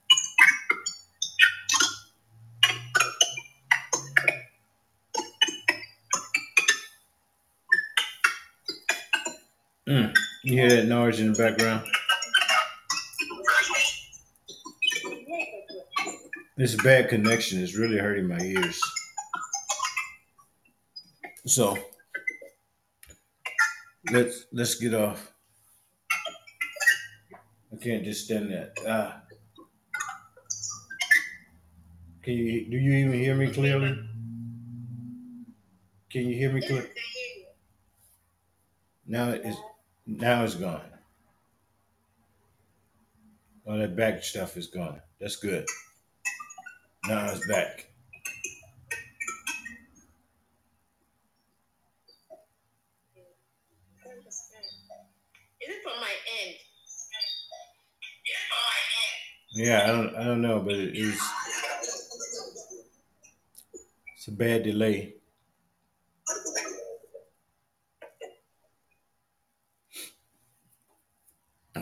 [9.88, 10.14] Mm.
[10.44, 11.88] You hear that noise in the background?
[16.58, 18.80] This bad connection is really hurting my ears.
[21.46, 21.78] So
[24.10, 25.32] let's let's get off.
[27.72, 28.76] I can't just stand that.
[28.88, 29.22] Ah.
[32.24, 33.96] Can you do you even hear me clearly?
[36.10, 36.82] Can you hear me Yes, I clear?
[36.82, 37.46] can hear you.
[39.06, 39.56] Now it's
[40.06, 40.90] now it's gone.
[43.64, 45.00] All that back stuff is gone.
[45.20, 45.64] That's good.
[47.06, 47.86] Now it's back.
[55.60, 56.12] Is it from my
[56.44, 56.54] end?
[59.52, 61.20] Yeah, I don't I don't know, but it is
[64.14, 65.14] it's a bad delay.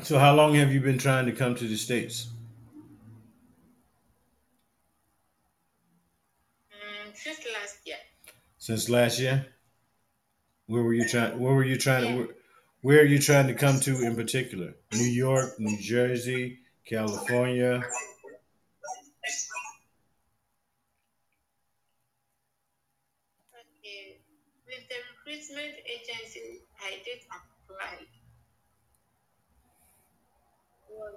[0.03, 2.29] So how long have you been trying to come to the States?
[8.67, 9.47] Since last year?
[10.67, 12.29] Where were you trying where were you trying to where,
[12.81, 14.75] where are you trying to come to in particular?
[14.91, 17.81] New York, New Jersey, California?
[23.55, 24.19] Okay.
[24.67, 28.03] With the recruitment agency, I did apply.
[30.91, 31.15] Was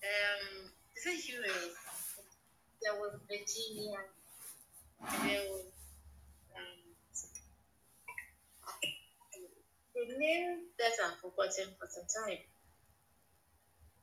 [0.00, 1.76] um, is it US?
[2.80, 3.98] There was Virginia.
[5.22, 5.64] There was
[6.56, 6.90] um,
[10.06, 12.38] name that I've forgotten for some time.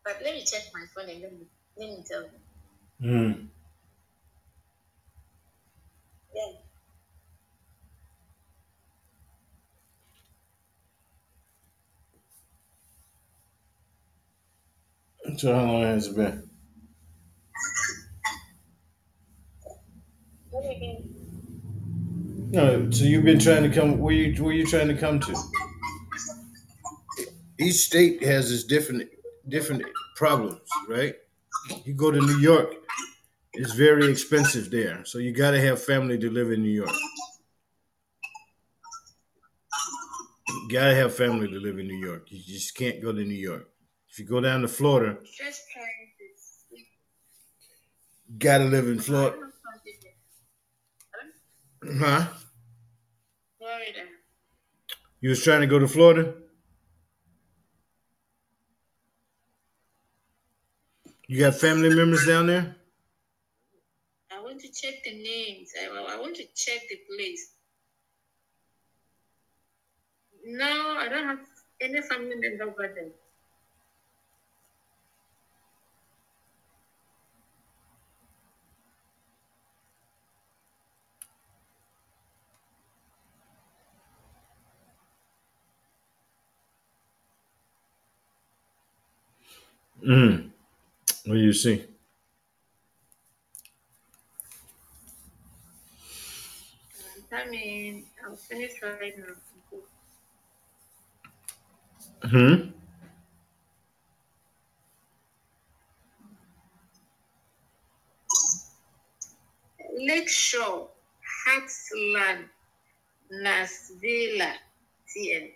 [0.04, 2.32] But let me check my phone and let me let me tell you.
[3.00, 3.48] Hmm.
[6.34, 6.52] Yeah.
[15.38, 16.50] So how long has it been?
[20.50, 21.08] What again?
[22.52, 24.00] No, so you've been trying to come.
[24.00, 25.36] Where you where you trying to come to?
[27.60, 29.10] Each state has its different
[29.50, 29.84] different
[30.16, 31.16] problems, right?
[31.86, 32.74] You go to New York,
[33.54, 36.92] it's very expensive there, so you got to have family to live in New York.
[40.50, 42.28] You got to have family to live in New York.
[42.32, 43.70] You just can't go to New York.
[44.10, 46.26] If you go down to Florida, Just trying to
[46.78, 46.88] see.
[48.28, 49.38] you got to live in Florida,
[52.00, 52.28] huh?
[53.58, 54.04] Florida.
[55.22, 56.34] You was trying to go to Florida.
[61.28, 62.76] You got family members down there?
[64.32, 65.72] I want to check the names.
[65.82, 67.52] I, I want to check the place.
[70.46, 71.40] No, I don't have
[71.82, 73.12] any family member over there.
[90.04, 90.52] Mm.
[91.28, 91.84] What do you see?
[97.34, 99.34] I mean, I'll finish right now.
[102.30, 102.70] Hmm.
[109.98, 110.88] Lakeshore,
[111.46, 112.46] Heartland,
[113.34, 114.54] Nasvilla,
[115.12, 115.52] TN.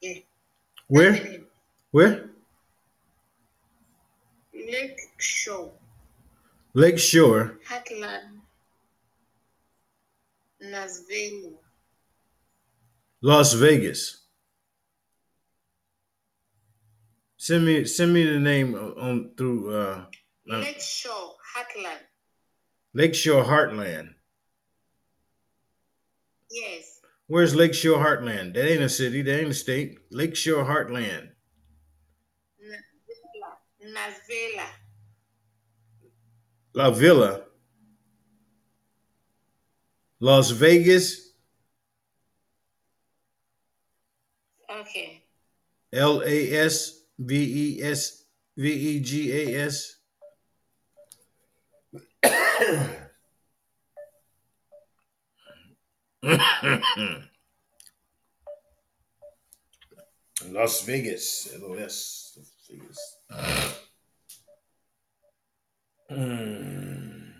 [0.00, 0.14] Yeah.
[0.86, 1.10] Where?
[1.10, 1.46] that's the name.
[1.90, 2.35] Where?
[4.66, 5.72] Lakeshore,
[6.74, 7.58] Lakeshore.
[7.68, 8.40] Heartland,
[10.62, 11.54] Nasville.
[13.22, 14.22] Las Vegas.
[17.38, 20.04] Send me send me the name on on through uh,
[20.50, 22.00] uh, Lakeshore, Heartland.
[22.94, 24.14] Lakeshore Heartland.
[26.50, 27.00] Yes.
[27.28, 28.54] Where's Lakeshore Heartland?
[28.54, 29.22] That ain't a city.
[29.22, 29.98] That ain't a state.
[30.10, 31.30] Lakeshore Heartland.
[33.92, 34.62] Nasvilla.
[34.62, 34.86] Nasvilla.
[36.74, 37.46] La Villa.
[40.20, 41.34] Las Vegas.
[44.68, 45.22] Okay.
[45.92, 48.26] L A S V E S
[48.56, 49.96] V E G A S.
[60.50, 61.50] Las Vegas.
[61.58, 62.34] LOS.
[62.36, 63.15] Las Vegas.
[66.10, 67.32] Mm.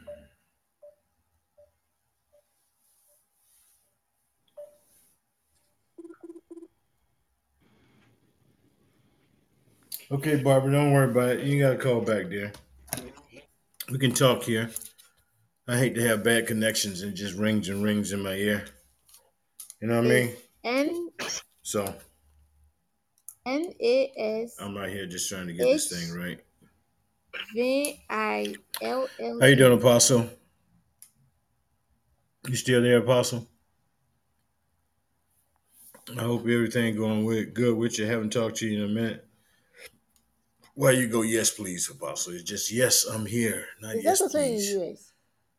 [10.11, 11.45] Okay, Barbara, don't worry about it.
[11.45, 12.53] You got to call back, dear.
[13.91, 14.71] We can talk here.
[15.69, 18.65] I hate to have bad connections and just rings and rings in my ear.
[19.81, 20.31] You know what I
[20.65, 21.11] mean?
[21.63, 21.93] So
[23.47, 26.41] M A S I'm right here just trying to get this thing right.
[27.55, 29.41] V I L L.
[29.41, 30.29] How you doing, Apostle?
[32.49, 33.47] You still there, Apostle?
[36.19, 38.07] I hope everything going with good with you.
[38.07, 39.25] haven't talked to you in a minute.
[40.75, 41.23] Why you go?
[41.23, 42.35] Yes, please, Apostle.
[42.35, 43.67] It's just yes, I'm here.
[43.81, 44.75] Not Is yes, that also in please.
[44.75, 45.13] the US?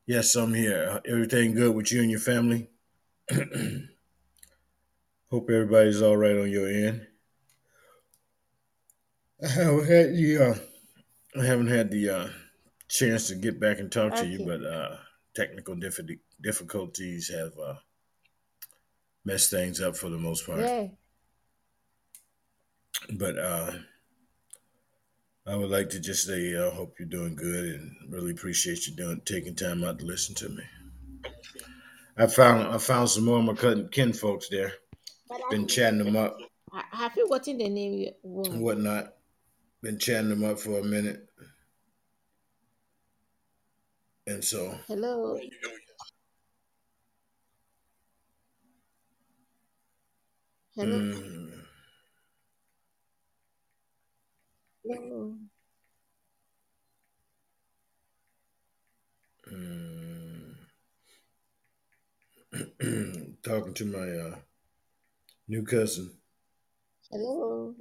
[0.05, 1.01] Yes, I'm here.
[1.05, 2.69] Everything good with you and your family?
[5.31, 7.07] Hope everybody's all right on your end.
[9.43, 12.27] I haven't had the uh, I haven't had the uh,
[12.87, 14.45] chance to get back and talk to you, Okay.
[14.45, 14.95] but uh,
[15.35, 17.75] technical diffi- difficulties have uh,
[19.25, 20.59] messed things up for the most part.
[20.61, 20.87] Yeah.
[23.13, 23.71] But uh,
[25.45, 28.87] I would like to just say I uh, hope you're doing good and really appreciate
[28.87, 30.63] you doing taking time out to listen to me.
[32.17, 34.73] I found I found some more of my kin, kin folks there.
[35.29, 36.37] But I, Been chatting them up
[36.73, 38.53] I- have you gotten the name you and want?
[38.61, 39.13] whatnot.
[39.81, 41.29] Been chatting them up for a minute.
[44.27, 45.37] And so Hello.
[50.75, 50.99] Hello.
[50.99, 51.51] mm,
[54.83, 55.37] Hello.
[59.51, 60.55] mm,
[63.43, 64.35] talking to my uh,
[65.47, 66.11] new cousin.
[67.11, 67.75] Hello.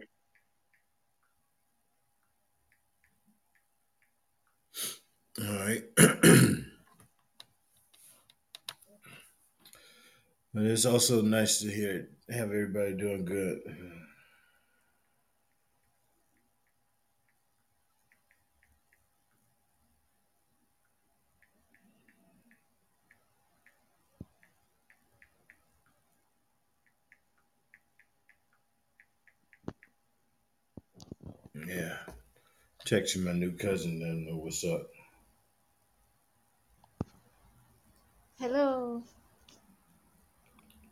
[5.41, 5.85] All right.
[5.97, 6.65] but
[10.65, 13.61] it's also nice to hear have everybody doing good.
[31.69, 31.99] Yeah.
[32.87, 34.87] Texting my new cousin, him know what's up.
[38.39, 39.03] Hello.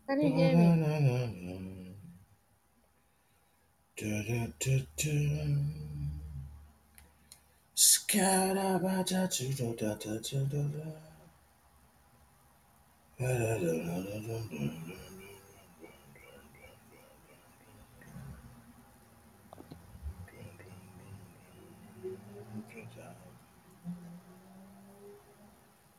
[0.09, 0.85] Can you hear me?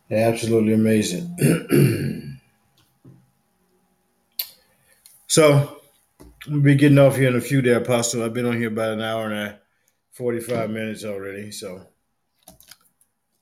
[0.09, 2.39] Absolutely amazing.
[5.27, 5.81] so,
[6.47, 8.23] we'll be getting off here in a few there, Apostle.
[8.23, 9.59] I've been on here about an hour and a
[10.11, 11.51] 45 minutes already.
[11.51, 11.87] So,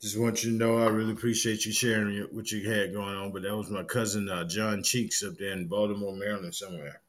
[0.02, 3.34] just want you to know I really appreciate you sharing what you had going on.
[3.34, 7.02] But that was my cousin, uh, John Cheeks, up there in Baltimore, Maryland, somewhere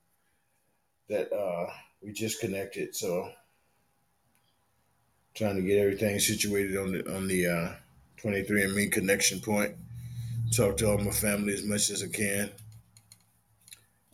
[1.08, 1.70] that uh,
[2.02, 2.96] we just connected.
[2.96, 3.30] So,
[5.34, 7.72] trying to get everything situated on the on the uh,
[8.24, 9.74] 23andMe connection point.
[10.56, 12.50] Talk to all my family as much as I can.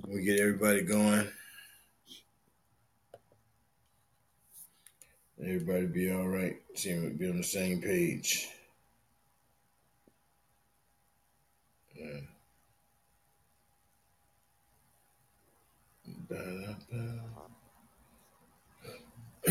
[0.06, 1.28] We get everybody going.
[5.40, 6.56] Everybody be all right.
[6.74, 8.48] Seem be on the same page.
[11.94, 12.20] Yeah.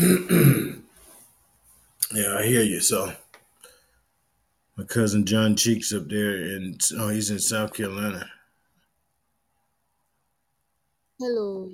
[2.14, 2.80] yeah, I hear you.
[2.80, 3.12] So,
[4.80, 8.26] my cousin John Cheeks up there, and oh, he's in South Carolina.
[11.18, 11.70] Hello.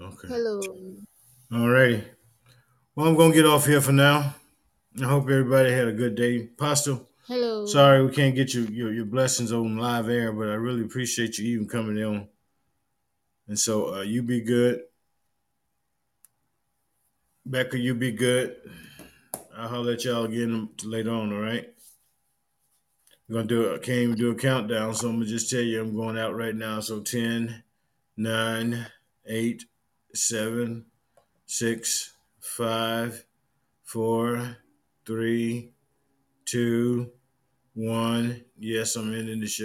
[0.00, 0.28] Okay.
[0.28, 0.60] Hello.
[1.52, 2.04] All righty.
[2.94, 4.36] Well, I'm gonna get off here for now.
[5.02, 6.46] I hope everybody had a good day.
[6.46, 7.66] Pastor, Hello.
[7.66, 11.36] sorry we can't get you your, your blessings on live air, but I really appreciate
[11.36, 12.28] you even coming in.
[13.48, 14.82] And so uh, you be good.
[17.44, 18.56] Becca, you be good.
[19.58, 21.66] I'll holler at y'all again later on, all right?
[23.28, 25.80] We're gonna do I can't even do a countdown, so I'm gonna just tell you
[25.80, 26.80] I'm going out right now.
[26.80, 27.62] So 10,
[28.18, 28.86] 9,
[29.26, 29.64] 8,
[30.12, 30.84] 7,
[31.46, 33.24] 6, 5,
[33.84, 34.56] 4,
[35.06, 35.70] 3,
[36.44, 37.10] 2,
[37.74, 38.44] 1.
[38.58, 39.64] Yes, I'm ending the show.